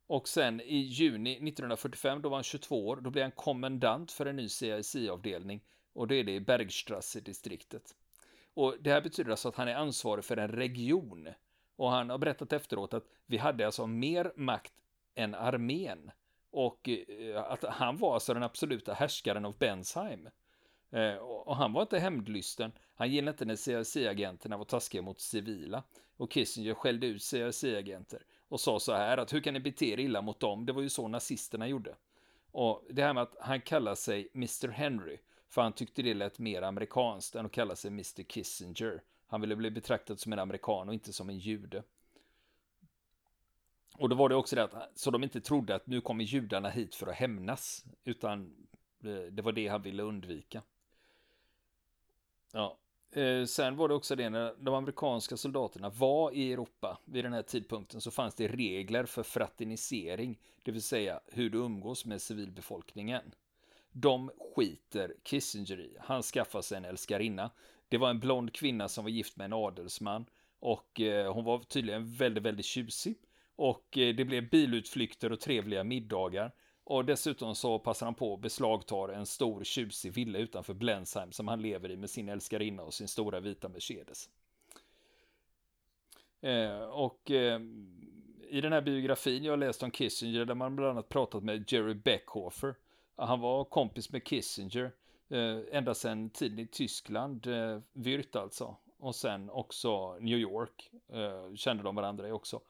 Och 0.08 0.28
sen 0.28 0.62
i 0.62 0.78
juni 0.78 1.32
1945, 1.32 2.22
då 2.22 2.30
var 2.30 2.38
han 2.38 2.44
22 2.44 2.88
år, 2.88 2.96
då 2.96 3.10
blir 3.10 3.22
han 3.22 3.32
kommendant 3.32 4.12
för 4.12 4.26
en 4.26 4.36
ny 4.36 4.50
CIC-avdelning 4.50 5.62
och 5.94 6.08
det 6.08 6.16
är 6.16 6.24
det 6.24 6.32
i 6.32 6.40
Bergstrasse-distriktet. 6.40 7.96
Och 8.54 8.76
det 8.80 8.92
här 8.92 9.02
betyder 9.02 9.32
alltså 9.32 9.50
att 9.50 9.56
han 9.56 9.68
är 9.68 9.76
ansvarig 9.76 10.26
för 10.26 10.38
en 10.38 10.52
region. 10.52 11.28
Och 11.76 11.92
han 11.92 12.10
har 12.10 12.18
berättat 12.18 12.54
efteråt 12.54 12.94
att 12.94 13.06
vi 13.26 13.38
hade 13.38 13.66
alltså 13.66 13.88
mer 13.88 14.34
makt 14.36 14.74
än 15.16 15.36
armén. 15.36 16.12
Och 16.52 16.90
eh, 16.90 17.44
att 17.44 17.64
han 17.64 17.98
var 17.98 18.14
alltså 18.14 18.34
den 18.34 18.44
absoluta 18.44 18.94
härskaren 18.94 19.46
av 19.46 19.58
Bensheim. 19.58 20.30
Eh, 20.92 21.16
och 21.16 21.56
han 21.56 21.74
var 21.74 21.82
inte 21.82 22.00
hämndlysten. 22.00 22.72
Han 22.96 23.12
gillade 23.12 23.32
inte 23.32 23.46
när 23.46 23.56
CIC-agenterna 23.56 24.58
var 24.58 24.66
taskiga 24.66 25.02
mot 25.02 25.20
civila. 25.20 25.84
Och 26.18 26.32
Kissinger 26.32 26.74
skällde 26.74 27.08
ut 27.08 27.22
CIC-agenter 27.22 28.22
och 28.48 28.60
sa 28.60 28.80
så 28.80 28.94
här 28.94 29.18
att 29.18 29.34
hur 29.34 29.42
kan 29.42 29.54
ni 29.54 29.60
bete 29.60 29.86
er 29.86 30.00
illa 30.00 30.22
mot 30.22 30.40
dem? 30.40 30.66
Det 30.66 30.74
var 30.74 30.82
ju 30.82 30.90
så 30.90 31.08
nazisterna 31.08 31.68
gjorde. 31.68 31.96
Och 32.52 32.84
det 32.90 33.04
här 33.04 33.14
med 33.14 33.24
att 33.24 33.36
han 33.40 33.62
kallar 33.62 33.96
sig 33.96 34.30
Mr 34.34 34.68
Henry, 34.68 35.18
för 35.50 35.62
han 35.62 35.74
tyckte 35.74 36.02
det 36.02 36.14
lät 36.14 36.40
mer 36.40 36.62
amerikanskt 36.62 37.36
än 37.36 37.46
att 37.46 37.52
kalla 37.52 37.76
sig 37.76 37.88
Mr 37.88 38.24
Kissinger. 38.24 39.04
Han 39.28 39.42
ville 39.42 39.56
bli 39.56 39.72
betraktad 39.72 40.20
som 40.20 40.34
en 40.34 40.40
amerikan 40.40 40.88
och 40.88 40.94
inte 40.94 41.14
som 41.14 41.30
en 41.30 41.40
jude. 41.40 41.84
Och 43.98 44.10
då 44.10 44.16
var 44.16 44.30
det 44.30 44.36
också 44.36 44.56
det 44.56 44.64
att, 44.64 44.92
så 44.96 45.12
de 45.12 45.24
inte 45.24 45.42
trodde 45.42 45.76
att 45.76 45.88
nu 45.88 46.02
kommer 46.02 46.24
judarna 46.24 46.70
hit 46.70 46.96
för 46.96 47.08
att 47.08 47.16
hämnas, 47.16 47.86
utan 48.04 48.68
eh, 49.04 49.32
det 49.32 49.42
var 49.42 49.52
det 49.52 49.68
han 49.68 49.82
ville 49.82 50.04
undvika. 50.04 50.62
Ja, 52.54 52.78
Eh, 53.14 53.46
sen 53.46 53.76
var 53.76 53.88
det 53.88 53.94
också 53.94 54.16
det 54.16 54.30
när 54.30 54.54
de 54.60 54.74
amerikanska 54.76 55.38
soldaterna 55.38 55.90
var 55.90 56.32
i 56.34 56.54
Europa 56.54 56.98
vid 57.06 57.26
den 57.26 57.34
här 57.34 57.42
tidpunkten 57.42 58.02
så 58.02 58.12
fanns 58.12 58.36
det 58.36 58.48
regler 58.48 59.06
för 59.06 59.24
fraternisering, 59.24 60.40
det 60.64 60.72
vill 60.72 60.82
säga 60.82 61.20
hur 61.28 61.50
du 61.50 61.58
umgås 61.58 62.06
med 62.06 62.22
civilbefolkningen. 62.22 63.22
De 63.92 64.32
skiter 64.56 65.14
Kissinger 65.24 65.80
i. 65.80 65.98
Han 66.00 66.24
skaffar 66.24 66.62
sig 66.62 66.78
en 66.78 66.86
älskarinna. 66.86 67.52
Det 67.90 67.98
var 67.98 68.10
en 68.10 68.20
blond 68.20 68.54
kvinna 68.54 68.90
som 68.90 69.04
var 69.04 69.12
gift 69.12 69.38
med 69.38 69.46
en 69.46 69.54
adelsman 69.54 70.26
och 70.60 71.02
eh, 71.02 71.34
hon 71.34 71.46
var 71.46 71.60
tydligen 71.60 72.14
väldigt, 72.14 72.44
väldigt 72.44 72.66
tjusig. 72.66 73.16
Och 73.56 73.98
eh, 73.98 74.16
det 74.16 74.26
blev 74.26 74.50
bilutflykter 74.50 75.32
och 75.32 75.40
trevliga 75.40 75.84
middagar. 75.84 76.52
Och 76.84 77.06
dessutom 77.06 77.56
så 77.56 77.80
passar 77.80 78.06
han 78.06 78.16
på 78.16 78.34
att 78.34 78.40
beslagta 78.40 79.14
en 79.14 79.26
stor 79.26 79.64
tjusig 79.64 80.12
villa 80.14 80.40
utanför 80.40 80.74
Blensheim 80.74 81.32
som 81.32 81.48
han 81.48 81.62
lever 81.62 81.92
i 81.92 81.98
med 81.98 82.10
sin 82.10 82.30
älskarinna 82.30 82.84
och 82.84 82.94
sin 82.94 83.08
stora 83.08 83.40
vita 83.40 83.70
Mercedes. 83.70 84.30
Eh, 86.42 86.82
och 86.82 87.32
eh, 87.32 87.60
i 88.50 88.62
den 88.62 88.74
här 88.74 88.82
biografin 88.82 89.44
jag 89.44 89.60
läst 89.60 89.84
om 89.84 89.92
Kissinger 89.92 90.46
där 90.46 90.56
man 90.56 90.76
bland 90.76 90.92
annat 90.92 91.10
pratat 91.10 91.44
med 91.44 91.72
Jerry 91.72 91.94
Beckhofer. 91.94 92.76
Han 93.16 93.40
var 93.40 93.64
kompis 93.64 94.12
med 94.12 94.28
Kissinger 94.28 94.92
eh, 95.30 95.60
ända 95.72 95.94
sedan 95.94 96.30
tiden 96.30 96.60
i 96.60 96.68
Tyskland, 96.68 97.48
eh, 97.48 97.80
Würth 97.94 98.38
alltså. 98.38 98.76
Och 98.98 99.16
sen 99.16 99.50
också 99.50 100.18
New 100.20 100.38
York 100.38 100.92
eh, 101.10 101.56
kände 101.56 101.84
de 101.84 101.96
varandra 101.96 102.28
i 102.28 102.32
också. 102.32 102.62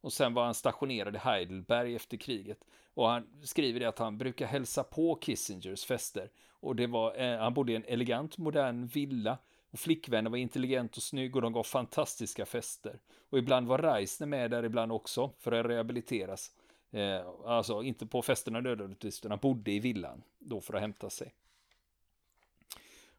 Och 0.00 0.12
sen 0.12 0.34
var 0.34 0.44
han 0.44 0.54
stationerad 0.54 1.14
i 1.14 1.18
Heidelberg 1.18 1.94
efter 1.94 2.16
kriget. 2.16 2.64
Och 2.94 3.08
han 3.08 3.26
skriver 3.42 3.80
det 3.80 3.86
att 3.86 3.98
han 3.98 4.18
brukar 4.18 4.46
hälsa 4.46 4.84
på 4.84 5.14
Kissingers 5.14 5.84
fester. 5.84 6.30
Och 6.50 6.76
det 6.76 6.86
var, 6.86 7.20
eh, 7.20 7.38
han 7.38 7.54
bodde 7.54 7.72
i 7.72 7.76
en 7.76 7.84
elegant 7.84 8.38
modern 8.38 8.86
villa. 8.86 9.38
Och 9.70 9.78
flickvännen 9.78 10.32
var 10.32 10.38
intelligent 10.38 10.96
och 10.96 11.02
snygg 11.02 11.36
och 11.36 11.42
de 11.42 11.52
gav 11.52 11.62
fantastiska 11.62 12.46
fester. 12.46 13.00
Och 13.30 13.38
ibland 13.38 13.68
var 13.68 13.78
Reisner 13.78 14.26
med 14.26 14.50
där 14.50 14.64
ibland 14.64 14.92
också 14.92 15.30
för 15.38 15.52
att 15.52 15.66
rehabiliteras. 15.66 16.50
Eh, 16.90 17.26
alltså 17.46 17.82
inte 17.82 18.06
på 18.06 18.22
festerna 18.22 18.60
nödvändigtvis, 18.60 19.20
utan 19.20 19.30
han 19.30 19.40
bodde 19.40 19.70
i 19.70 19.78
villan 19.78 20.22
då 20.38 20.60
för 20.60 20.74
att 20.74 20.80
hämta 20.80 21.10
sig. 21.10 21.34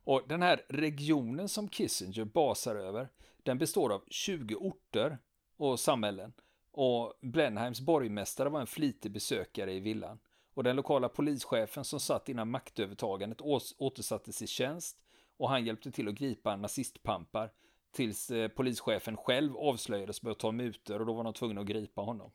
Och 0.04 0.24
den 0.28 0.42
här 0.42 0.66
regionen 0.70 1.50
som 1.50 1.68
Kissinger 1.68 2.26
basar 2.26 2.76
över, 2.76 3.10
den 3.44 3.58
består 3.58 3.94
av 3.94 4.04
20 4.08 4.56
orter 4.56 5.18
och 5.58 5.80
samhällen. 5.80 6.34
Och 6.72 7.14
Blenheims 7.22 7.82
borgmästare 7.82 8.50
var 8.50 8.60
en 8.60 8.68
flitig 8.68 9.12
besökare 9.12 9.74
i 9.74 9.80
villan. 9.80 10.20
Och 10.54 10.64
den 10.64 10.76
lokala 10.76 11.10
polischefen 11.10 11.84
som 11.84 12.00
satt 12.00 12.30
innan 12.30 12.52
maktövertagandet 12.52 13.42
återsattes 13.78 14.42
i 14.42 14.48
tjänst 14.48 14.98
och 15.38 15.50
han 15.50 15.66
hjälpte 15.66 15.92
till 15.92 16.08
att 16.08 16.16
gripa 16.16 16.56
nazistpampar 16.56 17.52
tills 17.92 18.32
eh, 18.32 18.48
polischefen 18.48 19.18
själv 19.18 19.58
avslöjades 19.58 20.24
med 20.24 20.32
att 20.32 20.40
ta 20.40 20.52
mutor 20.52 21.00
och 21.00 21.06
då 21.06 21.14
var 21.14 21.24
de 21.24 21.34
tvungna 21.34 21.62
att 21.62 21.68
gripa 21.68 22.02
honom. 22.02 22.32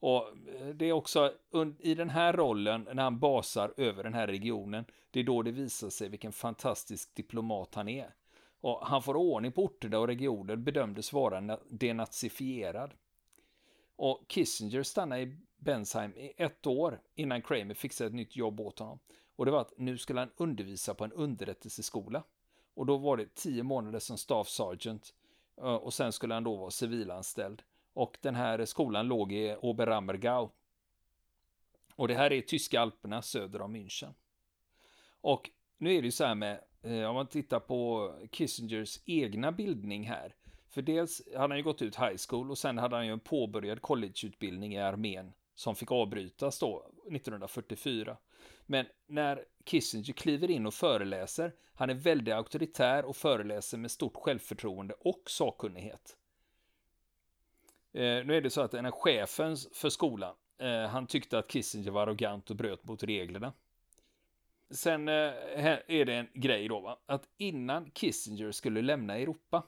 Och 0.00 0.28
eh, 0.28 0.68
det 0.68 0.84
är 0.84 0.92
också 0.92 1.32
i 1.78 1.94
den 1.94 2.10
här 2.10 2.32
rollen, 2.32 2.88
när 2.94 3.02
han 3.02 3.18
basar 3.18 3.74
över 3.76 4.02
den 4.02 4.14
här 4.14 4.26
regionen, 4.26 4.84
det 5.10 5.20
är 5.20 5.24
då 5.24 5.42
det 5.42 5.50
visar 5.50 5.90
sig 5.90 6.08
vilken 6.08 6.32
fantastisk 6.32 7.14
diplomat 7.14 7.74
han 7.74 7.88
är. 7.88 8.14
Och 8.60 8.86
han 8.86 9.02
får 9.02 9.16
ordning 9.16 9.52
på 9.52 9.64
orterna 9.64 9.98
och 9.98 10.06
regioner 10.06 10.56
bedömdes 10.56 11.12
vara 11.12 11.58
denazifierad. 11.68 12.94
Och 13.96 14.24
Kissinger 14.28 14.82
stannade 14.82 15.22
i 15.22 15.36
Bensheim 15.56 16.14
i 16.16 16.32
ett 16.36 16.66
år 16.66 17.00
innan 17.14 17.42
Kramer 17.42 17.74
fixade 17.74 18.08
ett 18.08 18.14
nytt 18.14 18.36
jobb 18.36 18.60
åt 18.60 18.78
honom. 18.78 18.98
Och 19.36 19.44
det 19.44 19.50
var 19.50 19.60
att 19.60 19.72
nu 19.76 19.98
skulle 19.98 20.20
han 20.20 20.30
undervisa 20.36 20.94
på 20.94 21.04
en 21.04 21.12
underrättelseskola. 21.12 22.22
Och 22.74 22.86
då 22.86 22.96
var 22.96 23.16
det 23.16 23.34
tio 23.34 23.62
månader 23.62 23.98
som 23.98 24.18
staff 24.18 24.48
sergeant. 24.48 25.14
Och 25.56 25.94
sen 25.94 26.12
skulle 26.12 26.34
han 26.34 26.44
då 26.44 26.56
vara 26.56 26.70
civilanställd. 26.70 27.62
Och 27.92 28.18
den 28.20 28.34
här 28.34 28.64
skolan 28.64 29.08
låg 29.08 29.32
i 29.32 29.56
Oberammergau. 29.60 30.50
Och 31.96 32.08
det 32.08 32.14
här 32.14 32.32
är 32.32 32.40
tyska 32.40 32.80
alperna 32.80 33.22
söder 33.22 33.62
om 33.62 33.76
München. 33.76 34.14
Och 35.20 35.50
nu 35.78 35.94
är 35.94 36.02
det 36.02 36.06
ju 36.06 36.12
så 36.12 36.24
här 36.24 36.34
med 36.34 36.60
Eh, 36.82 37.04
om 37.04 37.14
man 37.14 37.26
tittar 37.26 37.60
på 37.60 38.12
Kissingers 38.30 39.00
egna 39.04 39.52
bildning 39.52 40.08
här. 40.08 40.34
För 40.70 40.82
dels 40.82 41.22
hade 41.34 41.48
han 41.48 41.56
ju 41.56 41.62
gått 41.62 41.82
ut 41.82 41.96
high 41.96 42.16
school 42.28 42.50
och 42.50 42.58
sen 42.58 42.78
hade 42.78 42.96
han 42.96 43.06
ju 43.06 43.12
en 43.12 43.20
påbörjad 43.20 43.82
collegeutbildning 43.82 44.74
i 44.74 44.80
armén 44.80 45.32
som 45.54 45.76
fick 45.76 45.92
avbrytas 45.92 46.58
då 46.58 46.90
1944. 47.12 48.16
Men 48.66 48.86
när 49.06 49.44
Kissinger 49.64 50.12
kliver 50.12 50.50
in 50.50 50.66
och 50.66 50.74
föreläser, 50.74 51.54
han 51.74 51.90
är 51.90 51.94
väldigt 51.94 52.34
auktoritär 52.34 53.04
och 53.04 53.16
föreläser 53.16 53.78
med 53.78 53.90
stort 53.90 54.16
självförtroende 54.16 54.94
och 54.94 55.22
sakkunnighet. 55.26 56.16
Eh, 57.92 58.00
nu 58.02 58.36
är 58.36 58.40
det 58.40 58.50
så 58.50 58.60
att 58.60 58.70
den 58.70 58.84
här 58.84 58.92
chefen 58.92 59.56
för 59.72 59.88
skolan, 59.88 60.34
eh, 60.58 60.82
han 60.82 61.06
tyckte 61.06 61.38
att 61.38 61.50
Kissinger 61.50 61.90
var 61.90 62.02
arrogant 62.02 62.50
och 62.50 62.56
bröt 62.56 62.84
mot 62.84 63.02
reglerna. 63.02 63.52
Sen 64.70 65.08
eh, 65.08 65.14
är 65.86 66.04
det 66.04 66.14
en 66.14 66.28
grej 66.34 66.68
då, 66.68 66.80
va? 66.80 66.98
att 67.06 67.28
innan 67.36 67.90
Kissinger 67.90 68.52
skulle 68.52 68.82
lämna 68.82 69.18
Europa, 69.18 69.62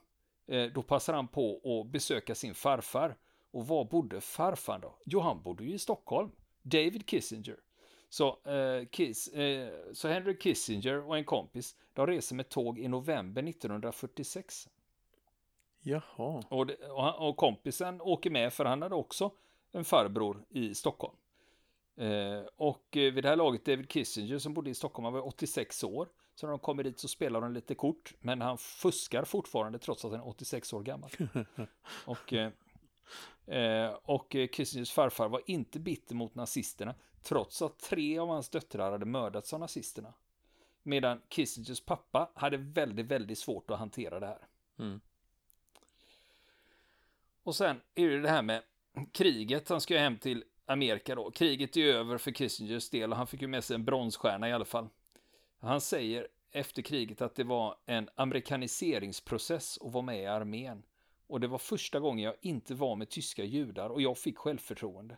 eh, 0.47 0.65
då 0.65 0.83
passar 0.83 1.15
han 1.15 1.29
på 1.29 1.61
att 1.65 1.93
besöka 1.93 2.35
sin 2.35 2.55
farfar. 2.55 3.17
Och 3.51 3.67
var 3.67 3.85
bodde 3.85 4.21
farfar 4.21 4.79
då? 4.79 4.99
Jo, 5.05 5.21
han 5.21 5.43
bodde 5.43 5.65
ju 5.65 5.75
i 5.75 5.79
Stockholm. 5.79 6.31
David 6.63 7.07
Kissinger. 7.07 7.57
Så, 8.09 8.51
eh, 8.51 8.87
Kiss, 8.87 9.29
eh, 9.29 9.73
så 9.93 10.09
Henry 10.09 10.39
Kissinger 10.39 11.05
och 11.05 11.17
en 11.17 11.25
kompis, 11.25 11.77
de 11.95 12.07
reser 12.07 12.37
med 12.37 12.49
tåg 12.49 12.79
i 12.79 12.89
november 12.89 13.43
1946. 13.43 14.69
Jaha. 15.83 16.43
Och, 16.49 16.67
det, 16.67 16.75
och, 16.75 17.03
han, 17.03 17.15
och 17.15 17.37
kompisen 17.37 18.01
åker 18.01 18.31
med 18.31 18.53
för 18.53 18.65
han 18.65 18.83
hade 18.83 18.95
också 18.95 19.31
en 19.73 19.85
farbror 19.85 20.45
i 20.49 20.75
Stockholm. 20.75 21.17
Eh, 22.01 22.45
och 22.57 22.97
eh, 22.97 23.13
vid 23.13 23.25
det 23.25 23.29
här 23.29 23.37
laget 23.37 23.65
David 23.65 23.93
Kissinger 23.93 24.39
som 24.39 24.55
bodde 24.55 24.71
i 24.71 24.75
Stockholm, 24.75 25.05
han 25.05 25.13
var 25.13 25.27
86 25.27 25.85
år. 25.85 26.09
Så 26.35 26.47
när 26.47 26.51
de 26.51 26.59
kommer 26.59 26.83
dit 26.83 26.99
så 26.99 27.09
spelar 27.09 27.41
de 27.41 27.53
lite 27.53 27.75
kort, 27.75 28.15
men 28.21 28.41
han 28.41 28.59
fuskar 28.59 29.25
fortfarande 29.25 29.79
trots 29.79 30.05
att 30.05 30.11
han 30.11 30.21
är 30.21 30.29
86 30.29 30.73
år 30.73 30.83
gammal. 30.83 31.11
och, 32.07 32.33
eh, 33.53 33.95
och 34.03 34.37
Kissingers 34.53 34.93
farfar 34.93 35.29
var 35.29 35.43
inte 35.47 35.79
bitter 35.79 36.15
mot 36.15 36.35
nazisterna, 36.35 36.95
trots 37.23 37.63
att 37.63 37.79
tre 37.79 38.19
av 38.19 38.29
hans 38.29 38.49
döttrar 38.49 38.93
hade 38.93 39.07
mördats 39.07 39.53
av 39.53 39.61
nazisterna. 39.61 40.15
Medan 40.83 41.21
Kissingers 41.29 41.81
pappa 41.81 42.31
hade 42.35 42.57
väldigt, 42.57 43.07
väldigt 43.07 43.39
svårt 43.39 43.71
att 43.71 43.79
hantera 43.79 44.21
det 44.21 44.27
här. 44.27 44.47
Mm. 44.79 45.01
Och 47.43 47.57
sen 47.57 47.81
är 47.95 48.09
det 48.09 48.21
det 48.21 48.31
här 48.31 48.43
med 48.43 48.63
kriget. 49.13 49.69
Han 49.69 49.81
ska 49.81 49.99
hem 49.99 50.19
till 50.19 50.45
Amerika 50.71 51.15
då. 51.15 51.31
Kriget 51.31 51.77
är 51.77 51.85
över 51.85 52.19
för 52.19 52.31
Kissingers 52.31 52.91
del 52.91 53.11
och 53.11 53.17
han 53.17 53.27
fick 53.27 53.43
ju 53.43 53.49
med 53.49 53.65
sig 53.65 53.75
en 53.75 53.85
bronsstjärna 53.85 54.49
i 54.49 54.53
alla 54.53 54.65
fall. 54.65 54.89
Han 55.59 55.81
säger 55.81 56.29
efter 56.51 56.83
kriget 56.83 57.23
att 57.23 57.35
det 57.35 57.45
var 57.45 57.77
en 57.87 58.09
amerikaniseringsprocess 58.15 59.79
att 59.83 59.93
vara 59.93 60.05
med 60.05 60.23
i 60.23 60.27
armén. 60.27 60.83
Och 61.27 61.41
det 61.41 61.47
var 61.47 61.59
första 61.59 62.01
gången 62.01 62.25
jag 62.25 62.35
inte 62.41 62.75
var 62.75 62.97
med 62.97 63.09
tyska 63.09 63.45
judar 63.45 63.91
och 63.91 64.03
jag 64.03 64.19
fick 64.19 64.39
självförtroende. 64.39 65.17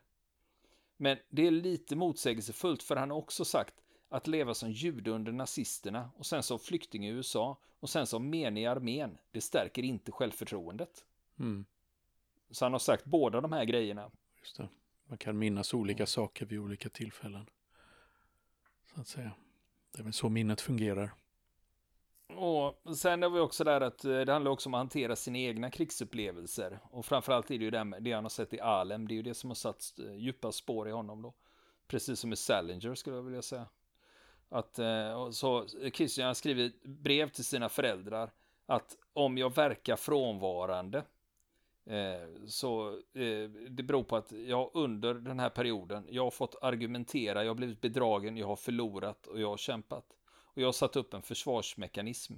Men 0.96 1.16
det 1.28 1.46
är 1.46 1.50
lite 1.50 1.96
motsägelsefullt 1.96 2.82
för 2.82 2.96
han 2.96 3.10
har 3.10 3.18
också 3.18 3.44
sagt 3.44 3.74
att 4.08 4.26
leva 4.26 4.54
som 4.54 4.72
jude 4.72 5.10
under 5.10 5.32
nazisterna 5.32 6.10
och 6.16 6.26
sen 6.26 6.42
som 6.42 6.58
flykting 6.58 7.06
i 7.06 7.08
USA 7.08 7.56
och 7.80 7.90
sen 7.90 8.06
som 8.06 8.30
menig 8.30 8.62
i 8.62 8.66
armén, 8.66 9.18
det 9.30 9.40
stärker 9.40 9.82
inte 9.82 10.12
självförtroendet. 10.12 11.04
Mm. 11.38 11.64
Så 12.50 12.64
han 12.64 12.72
har 12.72 12.78
sagt 12.78 13.04
båda 13.04 13.40
de 13.40 13.52
här 13.52 13.64
grejerna. 13.64 14.10
Just 14.40 14.56
det. 14.56 14.68
Man 15.12 15.18
kan 15.18 15.38
minnas 15.38 15.74
olika 15.74 16.06
saker 16.06 16.46
vid 16.46 16.58
olika 16.58 16.88
tillfällen. 16.88 17.46
Så 18.94 19.00
att 19.00 19.06
säga. 19.06 19.32
Det 19.92 19.98
är 19.98 20.04
väl 20.04 20.12
så 20.12 20.28
minnet 20.28 20.60
fungerar. 20.60 21.14
Och 22.36 22.96
sen 22.96 23.22
är 23.22 23.30
vi 23.30 23.40
också 23.40 23.64
där 23.64 23.80
att 23.80 24.04
eh, 24.04 24.20
det 24.20 24.32
handlar 24.32 24.50
också 24.50 24.68
om 24.68 24.74
att 24.74 24.78
hantera 24.78 25.16
sina 25.16 25.38
egna 25.38 25.70
krigsupplevelser. 25.70 26.78
Och 26.90 27.06
framförallt 27.06 27.50
är 27.50 27.58
det 27.58 27.64
ju 27.64 27.70
det, 27.70 27.96
det 28.00 28.12
han 28.12 28.24
har 28.24 28.28
sett 28.28 28.54
i 28.54 28.60
Alem, 28.60 29.08
det 29.08 29.14
är 29.14 29.16
ju 29.16 29.22
det 29.22 29.34
som 29.34 29.50
har 29.50 29.54
satt 29.54 29.98
eh, 29.98 30.14
djupa 30.14 30.52
spår 30.52 30.88
i 30.88 30.92
honom 30.92 31.22
då. 31.22 31.34
Precis 31.86 32.20
som 32.20 32.32
i 32.32 32.36
Salinger 32.36 32.94
skulle 32.94 33.16
jag 33.16 33.22
vilja 33.22 33.42
säga. 33.42 33.66
Att, 34.48 34.78
eh, 34.78 35.30
så 35.30 35.58
har 35.58 36.34
skrivit 36.34 36.84
brev 36.84 37.28
till 37.28 37.44
sina 37.44 37.68
föräldrar 37.68 38.30
att 38.66 38.96
om 39.12 39.38
jag 39.38 39.54
verkar 39.54 39.96
frånvarande 39.96 41.04
Eh, 41.84 42.46
så 42.46 42.88
eh, 43.12 43.50
det 43.68 43.82
beror 43.82 44.02
på 44.02 44.16
att 44.16 44.32
jag 44.32 44.70
under 44.74 45.14
den 45.14 45.40
här 45.40 45.50
perioden, 45.50 46.06
jag 46.08 46.24
har 46.24 46.30
fått 46.30 46.54
argumentera, 46.62 47.44
jag 47.44 47.50
har 47.50 47.54
blivit 47.54 47.80
bedragen, 47.80 48.36
jag 48.36 48.46
har 48.46 48.56
förlorat 48.56 49.26
och 49.26 49.40
jag 49.40 49.48
har 49.48 49.56
kämpat. 49.56 50.04
Och 50.24 50.62
jag 50.62 50.66
har 50.66 50.72
satt 50.72 50.96
upp 50.96 51.14
en 51.14 51.22
försvarsmekanism. 51.22 52.34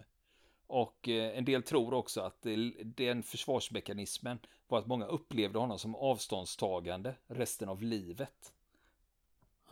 Och 0.67 1.09
eh, 1.09 1.39
en 1.39 1.45
del 1.45 1.63
tror 1.63 1.95
också 1.95 2.21
att 2.21 2.47
den 2.85 3.23
försvarsmekanismen 3.23 4.39
var 4.69 4.79
att 4.79 4.87
många 4.87 5.07
upplevde 5.07 5.59
honom 5.59 5.79
som 5.79 5.95
avståndstagande 5.95 7.15
resten 7.27 7.69
av 7.69 7.83
livet. 7.83 8.53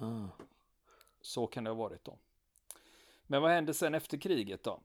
Mm. 0.00 0.28
Så 1.20 1.46
kan 1.46 1.64
det 1.64 1.70
ha 1.70 1.74
varit 1.74 2.04
då. 2.04 2.18
Men 3.26 3.42
vad 3.42 3.50
hände 3.50 3.74
sen 3.74 3.94
efter 3.94 4.18
kriget 4.18 4.64
då? 4.64 4.80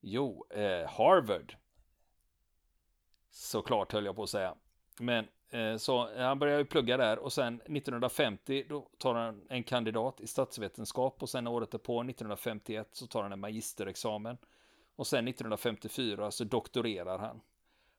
Jo, 0.00 0.46
eh, 0.50 0.88
Harvard 0.88 1.56
Såklart 3.36 3.92
höll 3.92 4.04
jag 4.04 4.16
på 4.16 4.22
att 4.22 4.30
säga. 4.30 4.54
Men 4.98 5.28
eh, 5.50 5.76
så 5.76 6.08
eh, 6.08 6.26
han 6.26 6.38
började 6.38 6.58
ju 6.58 6.64
plugga 6.64 6.96
där 6.96 7.18
och 7.18 7.32
sen 7.32 7.54
1950 7.54 8.64
då 8.68 8.88
tar 8.98 9.14
han 9.14 9.42
en 9.48 9.62
kandidat 9.62 10.20
i 10.20 10.26
statsvetenskap 10.26 11.22
och 11.22 11.28
sen 11.28 11.46
året 11.46 11.70
därpå 11.70 12.00
1951 12.00 12.88
så 12.92 13.06
tar 13.06 13.22
han 13.22 13.32
en 13.32 13.40
magisterexamen. 13.40 14.38
Och 14.96 15.06
sen 15.06 15.28
1954 15.28 16.30
så 16.30 16.44
doktorerar 16.44 17.18
han. 17.18 17.40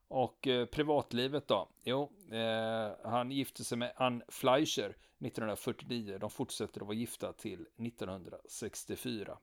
Och 0.08 0.48
eh, 0.48 0.66
privatlivet 0.66 1.48
då? 1.48 1.70
Jo, 1.84 2.12
eh, 2.32 3.10
han 3.10 3.32
gifte 3.32 3.64
sig 3.64 3.78
med 3.78 3.94
Ann 3.96 4.24
Fleischer 4.28 4.90
1949. 5.20 6.18
De 6.20 6.30
fortsätter 6.30 6.82
att 6.82 6.88
vara 6.88 6.98
gifta 6.98 7.34
till 7.34 7.68
1964. 7.78 9.38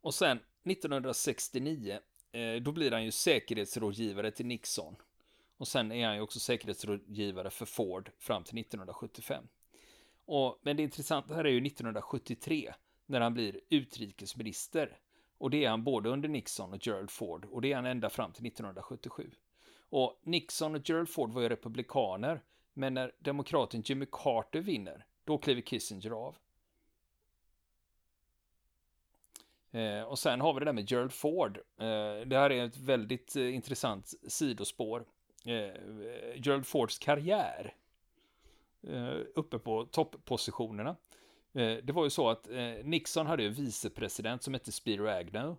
Och 0.00 0.14
sen 0.14 0.40
1969 0.64 1.98
Eh, 2.32 2.62
då 2.62 2.72
blir 2.72 2.90
han 2.90 3.04
ju 3.04 3.10
säkerhetsrådgivare 3.10 4.30
till 4.30 4.46
Nixon. 4.46 4.96
Och 5.56 5.68
sen 5.68 5.92
är 5.92 6.06
han 6.06 6.16
ju 6.16 6.20
också 6.20 6.40
säkerhetsrådgivare 6.40 7.50
för 7.50 7.66
Ford 7.66 8.10
fram 8.18 8.44
till 8.44 8.58
1975. 8.58 9.44
Och, 10.24 10.58
men 10.62 10.76
det 10.76 10.82
intressanta 10.82 11.34
här 11.34 11.44
är 11.44 11.50
ju 11.50 11.66
1973 11.66 12.74
när 13.06 13.20
han 13.20 13.34
blir 13.34 13.60
utrikesminister. 13.68 14.98
Och 15.38 15.50
det 15.50 15.64
är 15.64 15.70
han 15.70 15.84
både 15.84 16.08
under 16.08 16.28
Nixon 16.28 16.72
och 16.72 16.86
Gerald 16.86 17.10
Ford 17.10 17.44
och 17.44 17.62
det 17.62 17.72
är 17.72 17.76
han 17.76 17.86
ända 17.86 18.10
fram 18.10 18.32
till 18.32 18.46
1977. 18.46 19.30
Och 19.88 20.20
Nixon 20.22 20.74
och 20.74 20.88
Gerald 20.88 21.08
Ford 21.08 21.32
var 21.32 21.42
ju 21.42 21.48
republikaner, 21.48 22.42
men 22.74 22.94
när 22.94 23.12
demokraten 23.18 23.82
Jimmy 23.84 24.06
Carter 24.12 24.60
vinner, 24.60 25.06
då 25.24 25.38
kliver 25.38 25.62
Kissinger 25.62 26.10
av. 26.10 26.36
Eh, 29.76 30.02
och 30.02 30.18
sen 30.18 30.40
har 30.40 30.52
vi 30.52 30.58
det 30.58 30.64
där 30.64 30.72
med 30.72 30.90
Gerald 30.90 31.12
Ford. 31.12 31.58
Eh, 31.78 32.26
det 32.26 32.36
här 32.36 32.52
är 32.52 32.64
ett 32.64 32.76
väldigt 32.76 33.36
eh, 33.36 33.54
intressant 33.54 34.14
sidospår. 34.28 35.04
Eh, 35.44 35.82
Gerald 36.36 36.66
Fords 36.66 36.98
karriär. 36.98 37.74
Eh, 38.82 39.18
uppe 39.34 39.58
på 39.58 39.84
topppositionerna. 39.84 40.96
Eh, 41.52 41.76
det 41.82 41.92
var 41.92 42.04
ju 42.04 42.10
så 42.10 42.28
att 42.28 42.50
eh, 42.50 42.84
Nixon 42.84 43.26
hade 43.26 43.44
en 43.44 43.52
vicepresident 43.52 44.42
som 44.42 44.54
hette 44.54 44.72
Spiro 44.72 45.08
Agnew. 45.08 45.56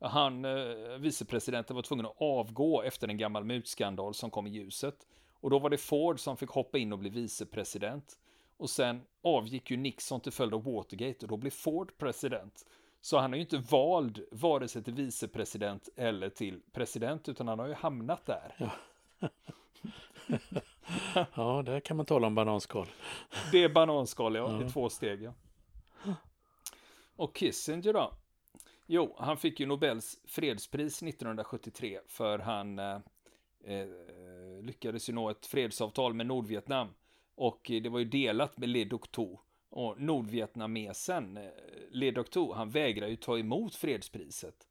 Han, 0.00 0.44
eh, 0.44 0.98
vicepresidenten 0.98 1.76
var 1.76 1.82
tvungen 1.82 2.06
att 2.06 2.16
avgå 2.18 2.82
efter 2.82 3.08
en 3.08 3.18
gammal 3.18 3.44
mutskandal 3.44 4.14
som 4.14 4.30
kom 4.30 4.46
i 4.46 4.50
ljuset. 4.50 5.06
Och 5.40 5.50
då 5.50 5.58
var 5.58 5.70
det 5.70 5.78
Ford 5.78 6.20
som 6.20 6.36
fick 6.36 6.50
hoppa 6.50 6.78
in 6.78 6.92
och 6.92 6.98
bli 6.98 7.10
vicepresident. 7.10 8.18
Och 8.56 8.70
sen 8.70 9.02
avgick 9.22 9.70
ju 9.70 9.76
Nixon 9.76 10.20
till 10.20 10.32
följd 10.32 10.54
av 10.54 10.64
Watergate 10.64 11.18
och 11.26 11.28
då 11.28 11.36
blev 11.36 11.50
Ford 11.50 11.92
president. 11.98 12.64
Så 13.04 13.18
han 13.18 13.32
är 13.32 13.36
ju 13.36 13.42
inte 13.42 13.58
vald 13.58 14.24
vare 14.30 14.68
sig 14.68 14.82
till 14.82 14.94
vicepresident 14.94 15.88
eller 15.96 16.30
till 16.30 16.60
president, 16.72 17.28
utan 17.28 17.48
han 17.48 17.58
har 17.58 17.66
ju 17.66 17.74
hamnat 17.74 18.26
där. 18.26 18.54
Ja, 18.58 18.70
ja 21.34 21.62
där 21.62 21.80
kan 21.80 21.96
man 21.96 22.06
tala 22.06 22.26
om 22.26 22.34
bananskal. 22.34 22.86
Det 23.52 23.64
är 23.64 23.68
bananskal, 23.68 24.34
ja, 24.34 24.60
ja. 24.60 24.66
i 24.66 24.70
två 24.70 24.88
steg. 24.88 25.22
Ja. 25.22 25.34
Och 27.16 27.36
Kissinger 27.36 27.92
då? 27.92 28.14
Jo, 28.86 29.16
han 29.18 29.36
fick 29.36 29.60
ju 29.60 29.66
Nobels 29.66 30.20
fredspris 30.24 31.02
1973 31.02 32.00
för 32.06 32.38
han 32.38 32.78
eh, 32.78 32.98
eh, 33.64 33.88
lyckades 34.62 35.08
ju 35.08 35.12
nå 35.12 35.30
ett 35.30 35.46
fredsavtal 35.46 36.14
med 36.14 36.26
Nordvietnam. 36.26 36.88
Och 37.34 37.60
det 37.82 37.88
var 37.88 37.98
ju 37.98 38.04
delat 38.04 38.58
med 38.58 38.68
Le 38.68 38.84
Duc 38.84 39.02
Tho. 39.10 39.40
Och 39.76 40.00
nordvietnamesen, 40.00 41.36
eh, 41.36 41.50
Le 41.90 42.10
Duc 42.10 42.28
han 42.54 42.70
vägrar 42.70 43.08
ju 43.08 43.16
ta 43.16 43.38
emot 43.38 43.74
fredspriset. 43.74 44.68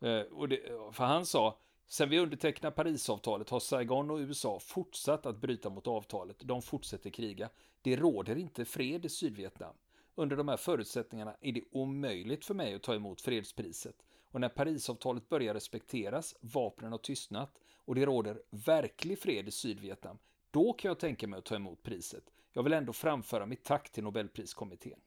Eh, 0.00 0.20
och 0.20 0.48
det, 0.48 0.60
för 0.92 1.04
han 1.04 1.26
sa, 1.26 1.58
sen 1.86 2.08
vi 2.10 2.18
undertecknade 2.18 2.76
Parisavtalet 2.76 3.50
har 3.50 3.60
Saigon 3.60 4.10
och 4.10 4.18
USA 4.18 4.58
fortsatt 4.58 5.26
att 5.26 5.40
bryta 5.40 5.70
mot 5.70 5.86
avtalet. 5.86 6.36
De 6.40 6.62
fortsätter 6.62 7.10
kriga. 7.10 7.50
Det 7.82 7.96
råder 7.96 8.36
inte 8.36 8.64
fred 8.64 9.04
i 9.04 9.08
Sydvietnam. 9.08 9.74
Under 10.14 10.36
de 10.36 10.48
här 10.48 10.56
förutsättningarna 10.56 11.36
är 11.40 11.52
det 11.52 11.62
omöjligt 11.72 12.44
för 12.44 12.54
mig 12.54 12.74
att 12.74 12.82
ta 12.82 12.94
emot 12.94 13.20
fredspriset. 13.20 13.96
Och 14.30 14.40
när 14.40 14.48
Parisavtalet 14.48 15.28
börjar 15.28 15.54
respekteras, 15.54 16.36
vapnen 16.40 16.92
har 16.92 16.98
tystnat 16.98 17.58
och 17.76 17.94
det 17.94 18.06
råder 18.06 18.42
verklig 18.50 19.18
fred 19.18 19.48
i 19.48 19.50
Sydvietnam, 19.50 20.18
då 20.50 20.72
kan 20.72 20.88
jag 20.88 20.98
tänka 20.98 21.26
mig 21.26 21.38
att 21.38 21.44
ta 21.44 21.54
emot 21.54 21.82
priset. 21.82 22.24
Jag 22.56 22.62
vill 22.62 22.72
ändå 22.72 22.92
framföra 22.92 23.46
mitt 23.46 23.64
tack 23.64 23.90
till 23.90 24.04
Nobelpriskommittén. 24.04 25.00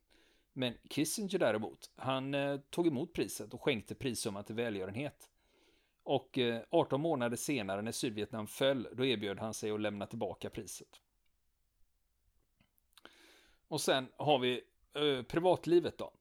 Men 0.54 0.74
Kissinger 0.90 1.40
däremot, 1.40 1.92
han 1.96 2.34
eh, 2.34 2.60
tog 2.70 2.88
emot 2.88 3.14
priset 3.14 3.54
och 3.54 3.62
skänkte 3.62 3.96
prissumman 3.96 4.44
till 4.44 4.56
välgörenhet. 4.56 5.30
Och 6.04 6.38
eh, 6.38 6.62
18 6.70 7.02
månader 7.02 7.38
senare 7.38 7.82
när 7.82 7.92
Sydvietnam 7.92 8.48
föll, 8.48 8.88
då 8.94 9.06
erbjöd 9.06 9.40
han 9.40 9.54
sig 9.54 9.72
att 9.72 9.82
lämna 9.82 10.06
tillbaka 10.06 10.50
priset. 10.50 11.02
Och 13.68 13.82
sen 13.82 14.08
har 14.18 14.40
vi 14.40 14.62
eh, 14.94 15.24
privatlivet 15.24 15.98
då. 15.98 16.14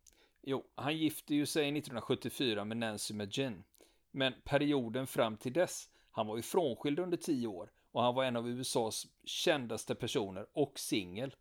Jo, 0.42 0.64
han 0.74 0.96
gifte 0.96 1.34
ju 1.34 1.46
sig 1.46 1.62
1974 1.62 2.64
med 2.64 2.76
Nancy 2.76 3.14
Magin. 3.14 3.64
Men 4.10 4.34
perioden 4.44 5.06
fram 5.06 5.36
till 5.36 5.52
dess, 5.52 5.88
han 6.10 6.26
var 6.26 6.36
ju 6.36 6.42
frånskild 6.42 6.98
under 6.98 7.16
tio 7.16 7.46
år 7.46 7.70
och 7.96 8.02
han 8.02 8.14
var 8.14 8.24
en 8.24 8.36
av 8.36 8.48
USAs 8.48 9.06
kändaste 9.24 9.94
personer 9.94 10.46
och 10.52 10.78
singel. 10.78 11.34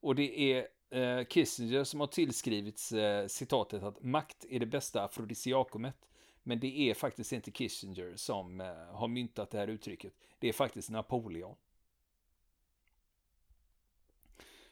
Och 0.00 0.14
det 0.14 0.40
är 0.40 0.68
eh, 0.90 1.24
Kissinger 1.24 1.84
som 1.84 2.00
har 2.00 2.06
tillskrivits 2.06 2.92
eh, 2.92 3.26
citatet 3.26 3.82
att 3.82 4.02
makt 4.02 4.44
är 4.48 4.60
det 4.60 4.66
bästa 4.66 5.04
afrodisiakumet. 5.04 5.96
Men 6.42 6.60
det 6.60 6.90
är 6.90 6.94
faktiskt 6.94 7.32
inte 7.32 7.50
Kissinger 7.50 8.16
som 8.16 8.60
eh, 8.60 8.66
har 8.74 9.08
myntat 9.08 9.50
det 9.50 9.58
här 9.58 9.68
uttrycket. 9.68 10.12
Det 10.38 10.48
är 10.48 10.52
faktiskt 10.52 10.90
Napoleon. 10.90 11.56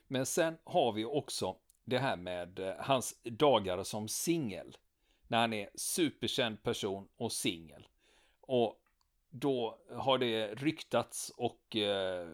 Men 0.07 0.27
sen 0.27 0.57
har 0.65 0.93
vi 0.93 1.05
också 1.05 1.57
det 1.85 1.99
här 1.99 2.17
med 2.17 2.59
eh, 2.59 2.75
hans 2.79 3.21
dagar 3.23 3.83
som 3.83 4.09
singel. 4.09 4.77
När 5.29 5.39
han 5.39 5.53
är 5.53 5.71
superkänd 5.75 6.63
person 6.63 7.09
och 7.17 7.33
singel. 7.33 7.89
Och 8.41 8.81
då 9.31 9.79
har 9.91 10.19
det 10.19 10.55
ryktats 10.55 11.33
och 11.37 11.77
eh, 11.77 12.29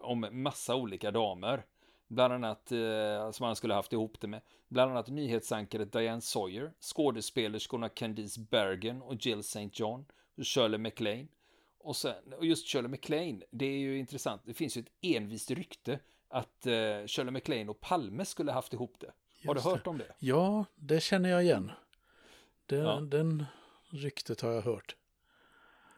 om 0.00 0.28
massa 0.32 0.74
olika 0.74 1.10
damer. 1.10 1.64
Bland 2.08 2.32
annat 2.34 2.72
eh, 2.72 3.30
som 3.30 3.46
han 3.46 3.56
skulle 3.56 3.74
haft 3.74 3.92
ihop 3.92 4.20
det 4.20 4.26
med. 4.26 4.40
Bland 4.68 4.90
annat 4.90 5.08
nyhetsankaret 5.08 5.92
Diane 5.92 6.20
Sawyer, 6.20 6.72
skådespelerskorna 6.80 7.88
Candice 7.88 8.40
Bergen 8.50 9.02
och 9.02 9.14
Jill 9.26 9.38
St. 9.38 9.70
John 9.72 10.04
och 10.36 10.46
Shirley 10.46 10.78
MacLaine. 10.78 11.28
Och, 11.78 11.96
sen, 11.96 12.32
och 12.38 12.46
just 12.46 12.68
Shirley 12.68 12.90
MacLaine, 12.90 13.42
det 13.50 13.66
är 13.66 13.78
ju 13.78 13.98
intressant. 13.98 14.42
Det 14.44 14.54
finns 14.54 14.76
ju 14.76 14.80
ett 14.80 14.92
envist 15.16 15.50
rykte 15.50 15.98
att 16.28 16.66
eh, 16.66 16.72
Shirley 17.06 17.30
MacLaine 17.30 17.68
och 17.68 17.80
Palme 17.80 18.24
skulle 18.24 18.52
haft 18.52 18.72
ihop 18.72 18.96
det. 18.98 19.12
Har 19.46 19.54
Just 19.54 19.66
du 19.66 19.70
hört 19.70 19.86
om 19.86 19.98
det? 19.98 20.14
Ja, 20.18 20.64
det 20.74 21.00
känner 21.00 21.28
jag 21.28 21.42
igen. 21.42 21.70
Det, 22.66 22.76
Ja. 22.76 23.00
Den 23.00 23.44
ryktet 23.90 24.40
har 24.40 24.50
jag 24.50 24.62
hört. 24.62 24.96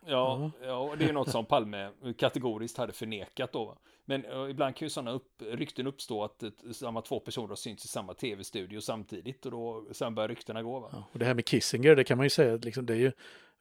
Ja, 0.06 0.50
ja, 0.62 0.76
och 0.78 0.98
det 0.98 1.04
är 1.04 1.12
något 1.12 1.30
som 1.30 1.46
Palme 1.46 1.90
kategoriskt 2.18 2.78
hade 2.78 2.92
förnekat 2.92 3.52
då. 3.52 3.78
Men 4.04 4.24
eh, 4.24 4.50
ibland 4.50 4.76
kan 4.76 4.86
ju 4.86 4.90
sådana 4.90 5.10
upp, 5.10 5.42
rykten 5.42 5.86
uppstå 5.86 6.24
att 6.24 6.42
samma 6.72 7.02
två 7.02 7.20
personer 7.20 7.48
har 7.48 7.56
synts 7.56 7.84
i 7.84 7.88
samma 7.88 8.14
tv-studio 8.14 8.80
samtidigt 8.80 9.44
och 9.46 9.50
då 9.52 9.86
sen 9.92 10.14
börjar 10.14 10.28
ryktena 10.28 10.62
gå. 10.62 10.88
Ja, 10.92 11.04
och 11.12 11.18
det 11.18 11.24
här 11.24 11.34
med 11.34 11.46
Kissinger, 11.48 11.96
det 11.96 12.04
kan 12.04 12.16
man 12.16 12.26
ju 12.26 12.30
säga, 12.30 12.54
att 12.54 12.64
liksom, 12.64 12.86
det 12.86 12.92
är 12.94 12.96
ju 12.98 13.12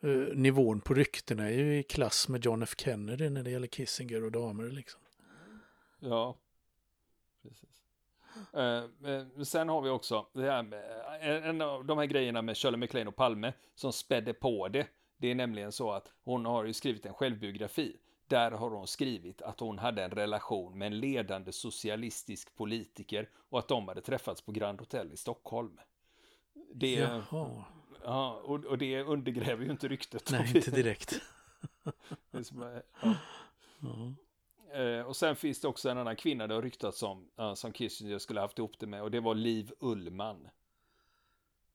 eh, 0.01 0.35
nivån 0.35 0.81
på 0.81 0.93
ryktena 0.93 1.43
är 1.49 1.53
ju 1.53 1.77
i 1.79 1.83
klass 1.83 2.27
med 2.29 2.45
John 2.45 2.63
F 2.63 2.73
Kennedy 2.77 3.29
när 3.29 3.43
det 3.43 3.51
gäller 3.51 3.67
Kissinger 3.67 4.23
och 4.23 4.31
damer 4.31 4.63
liksom. 4.69 5.01
Ja, 5.99 6.37
precis. 7.43 7.69
Men 8.99 9.45
sen 9.45 9.69
har 9.69 9.81
vi 9.81 9.89
också 9.89 10.27
med, 10.33 10.73
en- 11.21 11.43
en 11.43 11.61
av 11.61 11.85
de 11.85 11.97
här 11.97 12.05
grejerna 12.05 12.41
med 12.41 12.57
Shirley 12.57 12.77
MacLaine 12.79 13.07
och 13.07 13.15
Palme 13.15 13.53
som 13.75 13.93
spädde 13.93 14.33
på 14.33 14.67
det. 14.67 14.87
Det 15.23 15.31
är 15.31 15.35
nämligen 15.35 15.71
så 15.71 15.91
att 15.91 16.11
hon 16.23 16.45
har 16.45 16.65
ju 16.65 16.73
skrivit 16.73 17.05
en 17.05 17.13
självbiografi. 17.13 17.97
Där 18.27 18.51
har 18.51 18.69
hon 18.69 18.87
skrivit 18.87 19.41
att 19.41 19.59
hon 19.59 19.79
hade 19.79 20.03
en 20.03 20.11
relation 20.11 20.77
med 20.77 20.85
en 20.85 20.99
ledande 20.99 21.51
socialistisk 21.51 22.55
politiker 22.55 23.29
och 23.49 23.59
att 23.59 23.67
de 23.67 23.87
hade 23.87 24.01
träffats 24.01 24.41
på 24.41 24.51
Grand 24.51 24.79
Hotel 24.79 25.11
i 25.13 25.17
Stockholm. 25.17 25.79
Det, 26.73 26.93
Jaha, 26.93 27.63
ja, 28.03 28.41
och, 28.43 28.65
och 28.65 28.77
det 28.77 29.03
undergräver 29.03 29.65
ju 29.65 29.71
inte 29.71 29.87
ryktet. 29.87 30.31
nej 30.31 30.51
inte 30.55 30.71
direkt. 30.71 31.21
Som, 32.43 32.81
ja. 33.01 33.15
Ja. 33.79 34.79
Eh, 34.79 35.01
och 35.01 35.15
sen 35.15 35.35
finns 35.35 35.61
det 35.61 35.67
också 35.67 35.89
en 35.89 35.97
annan 35.97 36.15
kvinna 36.15 36.47
det 36.47 36.53
har 36.53 36.61
ryktats 36.61 37.03
om, 37.03 37.29
eh, 37.37 37.53
som 37.53 37.73
Kissinger 37.73 38.17
skulle 38.17 38.39
haft 38.39 38.59
ihop 38.59 38.79
det 38.79 38.87
med, 38.87 39.01
och 39.01 39.11
det 39.11 39.19
var 39.19 39.35
Liv 39.35 39.71
Ullman. 39.79 40.49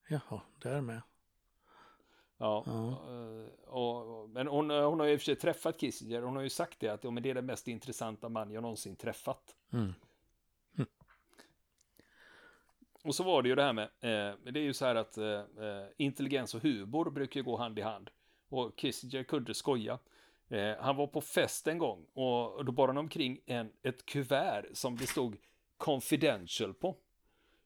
Jaha, 0.08 0.40
där 0.58 0.80
med. 0.80 1.02
Ja, 2.38 2.64
eh, 2.66 3.68
och, 3.68 4.20
och, 4.22 4.30
men 4.30 4.46
hon, 4.46 4.70
hon 4.70 5.00
har 5.00 5.06
ju 5.06 5.12
i 5.12 5.16
och 5.16 5.20
för 5.20 5.24
sig 5.24 5.36
träffat 5.36 5.80
Kissinger, 5.80 6.22
hon 6.22 6.36
har 6.36 6.42
ju 6.42 6.50
sagt 6.50 6.80
det 6.80 6.88
att 6.88 7.04
ja, 7.04 7.10
men 7.10 7.22
det 7.22 7.30
är 7.30 7.34
den 7.34 7.46
mest 7.46 7.68
intressanta 7.68 8.28
man 8.28 8.50
jag 8.50 8.62
någonsin 8.62 8.96
träffat. 8.96 9.56
Mm. 9.72 9.94
Och 13.04 13.14
så 13.14 13.24
var 13.24 13.42
det 13.42 13.48
ju 13.48 13.54
det 13.54 13.62
här 13.62 13.72
med, 13.72 13.84
eh, 13.84 14.36
det 14.52 14.60
är 14.60 14.64
ju 14.64 14.74
så 14.74 14.86
här 14.86 14.94
att 14.94 15.18
eh, 15.18 15.26
eh, 15.26 15.86
intelligens 15.96 16.54
och 16.54 16.62
humor 16.62 17.10
brukar 17.10 17.42
gå 17.42 17.56
hand 17.56 17.78
i 17.78 17.82
hand. 17.82 18.10
Och 18.48 18.76
Kissinger 18.76 19.22
kunde 19.22 19.54
skoja. 19.54 19.98
Eh, 20.48 20.76
han 20.80 20.96
var 20.96 21.06
på 21.06 21.20
fest 21.20 21.66
en 21.66 21.78
gång 21.78 22.06
och 22.12 22.64
då 22.64 22.72
bar 22.72 22.88
han 22.88 22.98
omkring 22.98 23.40
en, 23.46 23.72
ett 23.82 24.06
kuvert 24.06 24.64
som 24.72 24.96
det 24.96 25.06
stod 25.06 25.36
confidential 25.76 26.74
på. 26.74 26.96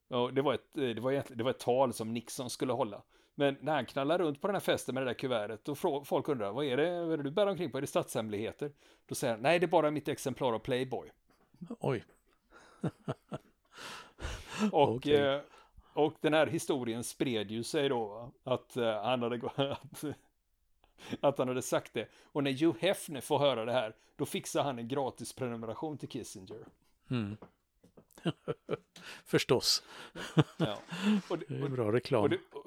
Och 0.09 0.35
det, 0.35 0.43
var 0.43 0.55
ett, 0.55 0.79
eh, 0.79 0.89
det, 0.89 1.01
var 1.01 1.13
egentligen, 1.13 1.39
det 1.39 1.45
var 1.45 1.51
ett 1.51 1.59
tal 1.59 1.93
som 1.93 2.13
Nixon 2.13 2.51
skulle 2.51 2.73
hålla. 2.73 3.03
Men 3.35 3.57
när 3.61 3.75
han 3.75 3.87
knallar 3.87 4.18
runt 4.18 4.40
på 4.40 4.47
den 4.49 4.55
här 4.55 4.61
festen 4.61 4.95
med 4.95 5.03
det 5.03 5.09
där 5.11 5.14
kuvertet, 5.14 5.68
frå- 5.68 6.05
folk 6.05 6.29
undrar, 6.29 6.53
vad 6.53 6.64
är 6.64 6.77
det, 6.77 7.01
vad 7.05 7.12
är 7.12 7.16
det 7.16 7.23
du 7.23 7.31
bär 7.31 7.47
omkring 7.47 7.71
på? 7.71 7.79
Är 7.79 7.81
det 7.81 7.87
statshemligheter? 7.87 8.73
Då 9.07 9.14
säger 9.14 9.35
han, 9.35 9.42
nej 9.42 9.59
det 9.59 9.66
är 9.66 9.68
bara 9.68 9.90
mitt 9.90 10.09
exemplar 10.09 10.53
av 10.53 10.59
Playboy. 10.59 11.11
Oj, 11.81 12.05
Och, 14.73 14.95
Okej. 14.95 15.16
eh, 15.16 15.40
och 15.92 16.14
den 16.21 16.35
här 16.35 16.47
historien 16.47 17.05
spred 17.05 17.51
ju 17.51 17.62
sig 17.62 17.88
då, 17.88 18.33
att 18.45 18.77
eh, 18.77 19.03
han 19.03 19.23
hade 19.23 19.40
att, 19.57 20.05
att 21.21 21.38
han 21.38 21.49
hade 21.49 21.62
sagt 21.62 21.95
det. 21.95 22.09
Och 22.25 22.45
när 22.45 22.51
Hugh 22.53 22.77
Hefner 22.81 23.21
får 23.21 23.38
höra 23.38 23.64
det 23.64 23.73
här, 23.73 23.95
då 24.16 24.27
fixar 24.27 24.62
han 24.62 24.79
en 24.79 24.88
gratis 24.88 25.33
prenumeration 25.33 25.99
till 25.99 26.09
Kissinger. 26.09 26.66
mm. 27.11 27.37
förstås. 29.25 29.83
Ja. 30.57 30.79
Och, 31.31 31.38
det- 31.38 31.45
Det 31.49 31.57
är 31.57 31.64
och, 31.64 31.71
bra 31.71 31.92
reklam. 31.92 32.23
och, 32.23 32.31
det, 32.31 32.38
och, 32.53 32.66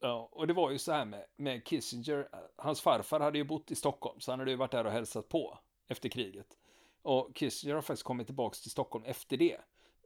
ja, 0.00 0.28
och 0.32 0.46
det 0.46 0.52
var 0.52 0.70
ju 0.70 0.78
så 0.78 0.92
här 0.92 1.04
med, 1.04 1.24
med 1.36 1.64
Kissinger, 1.64 2.28
hans 2.56 2.80
farfar 2.80 3.20
hade 3.20 3.38
ju 3.38 3.44
bott 3.44 3.70
i 3.70 3.74
Stockholm, 3.74 4.20
så 4.20 4.32
han 4.32 4.38
hade 4.38 4.50
ju 4.50 4.56
varit 4.56 4.70
där 4.70 4.84
och 4.84 4.92
hälsat 4.92 5.28
på 5.28 5.58
efter 5.88 6.08
kriget. 6.08 6.56
Och 7.02 7.30
Kissinger 7.34 7.74
har 7.74 7.82
faktiskt 7.82 8.02
kommit 8.02 8.26
tillbaka 8.26 8.54
till 8.54 8.70
Stockholm 8.70 9.04
efter 9.04 9.36
det. 9.36 9.56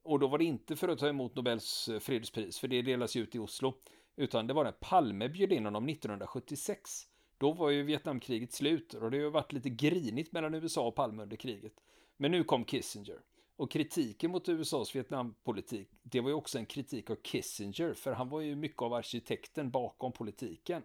Och 0.02 0.18
då 0.18 0.26
var 0.26 0.38
det 0.38 0.44
inte 0.44 0.76
för 0.76 0.88
att 0.88 0.98
ta 0.98 1.08
emot 1.08 1.36
Nobels 1.36 1.90
fredspris, 2.00 2.58
för 2.58 2.68
det 2.68 2.82
delas 2.82 3.16
ju 3.16 3.22
ut 3.22 3.34
i 3.34 3.38
Oslo. 3.38 3.74
Utan 4.16 4.46
det 4.46 4.54
var 4.54 4.64
när 4.64 4.72
Palme 4.72 5.28
bjöd 5.28 5.52
in 5.52 5.64
honom 5.64 5.88
1976. 5.88 7.06
Då 7.38 7.52
var 7.52 7.70
ju 7.70 7.82
Vietnamkriget 7.82 8.52
slut 8.52 8.94
och 8.94 9.10
det 9.10 9.16
har 9.16 9.24
ju 9.24 9.30
varit 9.30 9.52
lite 9.52 9.70
grinigt 9.70 10.32
mellan 10.32 10.54
USA 10.54 10.86
och 10.86 10.94
Palme 10.94 11.22
under 11.22 11.36
kriget. 11.36 11.72
Men 12.16 12.30
nu 12.30 12.44
kom 12.44 12.64
Kissinger. 12.64 13.20
Och 13.56 13.70
kritiken 13.70 14.30
mot 14.30 14.48
USAs 14.48 14.96
Vietnampolitik, 14.96 15.88
det 16.02 16.20
var 16.20 16.28
ju 16.28 16.34
också 16.34 16.58
en 16.58 16.66
kritik 16.66 17.10
av 17.10 17.16
Kissinger, 17.22 17.94
för 17.94 18.12
han 18.12 18.28
var 18.28 18.40
ju 18.40 18.56
mycket 18.56 18.82
av 18.82 18.94
arkitekten 18.94 19.70
bakom 19.70 20.12
politiken. 20.12 20.82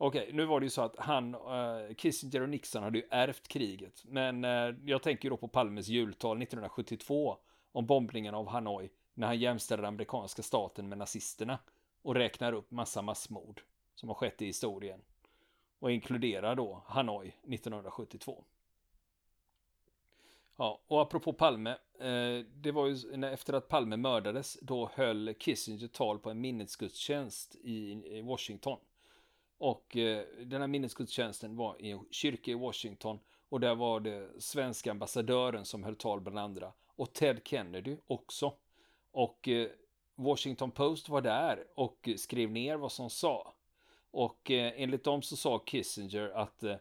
Okej, 0.00 0.30
nu 0.32 0.44
var 0.44 0.60
det 0.60 0.66
ju 0.66 0.70
så 0.70 0.82
att 0.82 0.96
han, 0.98 1.34
eh, 1.34 1.94
Kissinger 1.96 2.40
och 2.40 2.48
Nixon 2.48 2.82
hade 2.82 2.98
ju 2.98 3.04
ärvt 3.10 3.48
kriget. 3.48 4.04
Men 4.04 4.44
eh, 4.44 4.74
jag 4.84 5.02
tänker 5.02 5.30
då 5.30 5.36
på 5.36 5.48
Palmes 5.48 5.88
jultal 5.88 6.42
1972 6.42 7.38
om 7.72 7.86
bombningen 7.86 8.34
av 8.34 8.48
Hanoi 8.48 8.90
när 9.14 9.26
han 9.26 9.38
jämställer 9.38 9.82
den 9.82 9.88
amerikanska 9.88 10.42
staten 10.42 10.88
med 10.88 10.98
nazisterna 10.98 11.58
och 12.02 12.14
räknar 12.14 12.52
upp 12.52 12.70
massa 12.70 13.02
massmord 13.02 13.62
som 13.94 14.08
har 14.08 14.14
skett 14.16 14.42
i 14.42 14.46
historien 14.46 15.00
och 15.78 15.92
inkluderar 15.92 16.54
då 16.54 16.82
Hanoi 16.86 17.28
1972. 17.28 18.44
Ja, 20.60 20.80
och 20.86 21.02
apropå 21.02 21.32
Palme, 21.32 21.70
eh, 22.00 22.44
det 22.54 22.72
var 22.72 22.86
ju 22.86 23.16
när, 23.16 23.32
efter 23.32 23.52
att 23.52 23.68
Palme 23.68 23.96
mördades, 23.96 24.58
då 24.62 24.90
höll 24.94 25.34
Kissinger 25.38 25.88
tal 25.88 26.18
på 26.18 26.30
en 26.30 26.40
minnesgudstjänst 26.40 27.56
i, 27.60 27.92
i 27.92 28.22
Washington. 28.22 28.78
Och 29.58 29.96
eh, 29.96 30.24
den 30.44 30.60
här 30.60 30.68
minnesgudstjänsten 30.68 31.56
var 31.56 31.82
i 31.82 31.90
en 31.90 32.04
kyrka 32.10 32.50
i 32.50 32.54
Washington 32.54 33.18
och 33.48 33.60
där 33.60 33.74
var 33.74 34.00
det 34.00 34.42
svenska 34.42 34.90
ambassadören 34.90 35.64
som 35.64 35.84
höll 35.84 35.96
tal 35.96 36.20
bland 36.20 36.38
andra 36.38 36.72
och 36.96 37.12
Ted 37.12 37.40
Kennedy 37.44 37.96
också. 38.06 38.52
Och 39.10 39.48
eh, 39.48 39.68
Washington 40.14 40.70
Post 40.70 41.08
var 41.08 41.20
där 41.20 41.64
och 41.74 42.08
skrev 42.16 42.50
ner 42.50 42.76
vad 42.76 42.92
som 42.92 43.10
sa. 43.10 43.54
Och 44.10 44.50
eh, 44.50 44.72
enligt 44.76 45.04
dem 45.04 45.22
så 45.22 45.36
sa 45.36 45.58
Kissinger 45.58 46.30
att 46.30 46.62
eh, 46.62 46.76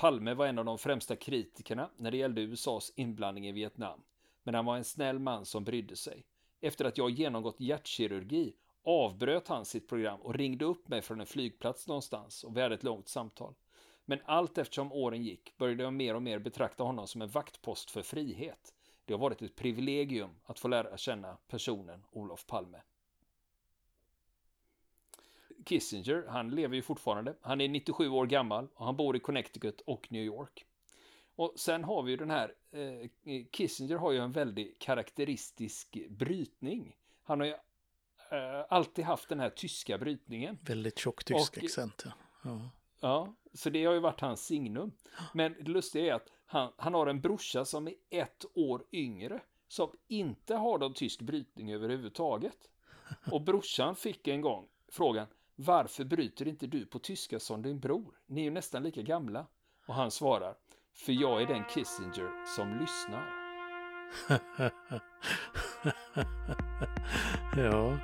Palme 0.00 0.34
var 0.34 0.46
en 0.46 0.58
av 0.58 0.64
de 0.64 0.78
främsta 0.78 1.16
kritikerna 1.16 1.90
när 1.96 2.10
det 2.10 2.16
gällde 2.16 2.40
USAs 2.40 2.92
inblandning 2.96 3.46
i 3.46 3.52
Vietnam. 3.52 4.00
Men 4.42 4.54
han 4.54 4.64
var 4.64 4.76
en 4.76 4.84
snäll 4.84 5.18
man 5.18 5.46
som 5.46 5.64
brydde 5.64 5.96
sig. 5.96 6.24
Efter 6.60 6.84
att 6.84 6.98
jag 6.98 7.10
genomgått 7.10 7.60
hjärtkirurgi 7.60 8.52
avbröt 8.84 9.48
han 9.48 9.64
sitt 9.64 9.88
program 9.88 10.20
och 10.20 10.34
ringde 10.34 10.64
upp 10.64 10.88
mig 10.88 11.02
från 11.02 11.20
en 11.20 11.26
flygplats 11.26 11.88
någonstans 11.88 12.44
och 12.44 12.56
vi 12.56 12.60
hade 12.60 12.74
ett 12.74 12.82
långt 12.82 13.08
samtal. 13.08 13.54
Men 14.04 14.18
allt 14.24 14.58
eftersom 14.58 14.92
åren 14.92 15.22
gick 15.22 15.58
började 15.58 15.82
jag 15.82 15.92
mer 15.92 16.14
och 16.14 16.22
mer 16.22 16.38
betrakta 16.38 16.84
honom 16.84 17.06
som 17.06 17.22
en 17.22 17.28
vaktpost 17.28 17.90
för 17.90 18.02
frihet. 18.02 18.74
Det 19.04 19.12
har 19.12 19.20
varit 19.20 19.42
ett 19.42 19.56
privilegium 19.56 20.30
att 20.44 20.58
få 20.58 20.68
lära 20.68 20.96
känna 20.96 21.36
personen 21.48 22.04
Olof 22.10 22.46
Palme. 22.46 22.78
Kissinger, 25.66 26.24
han 26.28 26.50
lever 26.50 26.76
ju 26.76 26.82
fortfarande. 26.82 27.34
Han 27.40 27.60
är 27.60 27.68
97 27.68 28.08
år 28.08 28.26
gammal 28.26 28.68
och 28.74 28.84
han 28.86 28.96
bor 28.96 29.16
i 29.16 29.20
Connecticut 29.20 29.80
och 29.80 30.12
New 30.12 30.22
York. 30.24 30.66
Och 31.36 31.52
sen 31.56 31.84
har 31.84 32.02
vi 32.02 32.10
ju 32.10 32.16
den 32.16 32.30
här, 32.30 32.54
eh, 32.70 33.08
Kissinger 33.52 33.96
har 33.96 34.12
ju 34.12 34.18
en 34.18 34.32
väldigt 34.32 34.78
karaktäristisk 34.78 35.98
brytning. 36.08 36.96
Han 37.22 37.40
har 37.40 37.46
ju 37.46 37.52
eh, 37.52 38.64
alltid 38.68 39.04
haft 39.04 39.28
den 39.28 39.40
här 39.40 39.50
tyska 39.50 39.98
brytningen. 39.98 40.58
Väldigt 40.62 40.98
tjock 40.98 41.24
tysk 41.24 41.56
Och- 41.56 41.64
accent. 41.64 42.04
Ja. 42.44 42.70
Ja. 43.00 43.34
Så 43.54 43.70
det 43.70 43.84
har 43.84 43.92
ju 43.94 44.00
varit 44.00 44.20
hans 44.20 44.44
signum. 44.46 44.92
Men 45.34 45.52
det 45.60 45.70
lustiga 45.70 46.06
är 46.06 46.14
att 46.14 46.28
han, 46.46 46.72
han 46.76 46.94
har 46.94 47.06
en 47.06 47.20
brorsa 47.20 47.64
som 47.64 47.88
är 47.88 47.94
ett 48.10 48.44
år 48.54 48.84
yngre, 48.92 49.40
som 49.68 49.90
inte 50.08 50.54
har 50.54 50.78
någon 50.78 50.94
tysk 50.94 51.20
brytning 51.20 51.72
överhuvudtaget. 51.72 52.70
Och 53.32 53.40
brorsan 53.42 53.96
fick 53.96 54.28
en 54.28 54.40
gång 54.40 54.68
frågan, 54.88 55.26
varför 55.62 56.04
bryter 56.04 56.48
inte 56.48 56.66
du 56.66 56.86
på 56.86 56.98
tyska 56.98 57.40
som 57.40 57.62
din 57.62 57.80
bror? 57.80 58.14
Ni 58.26 58.40
är 58.40 58.44
ju 58.44 58.50
nästan 58.50 58.82
lika 58.82 59.02
gamla. 59.02 59.46
Och 59.86 59.94
han 59.94 60.10
svarar, 60.10 60.54
för 60.94 61.12
jag 61.12 61.42
är 61.42 61.46
den 61.46 61.64
Kissinger 61.64 62.46
som 62.56 62.78
lyssnar. 62.80 63.24
ja, 67.64 67.98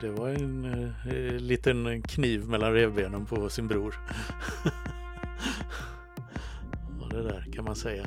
det 0.00 0.10
var 0.10 0.28
en 0.28 0.64
eh, 0.64 1.40
liten 1.40 2.02
kniv 2.02 2.48
mellan 2.48 2.72
revbenen 2.72 3.26
på 3.26 3.50
sin 3.50 3.68
bror. 3.68 3.94
ja, 7.00 7.06
det 7.10 7.22
där 7.22 7.52
kan 7.52 7.64
man 7.64 7.76
säga. 7.76 8.06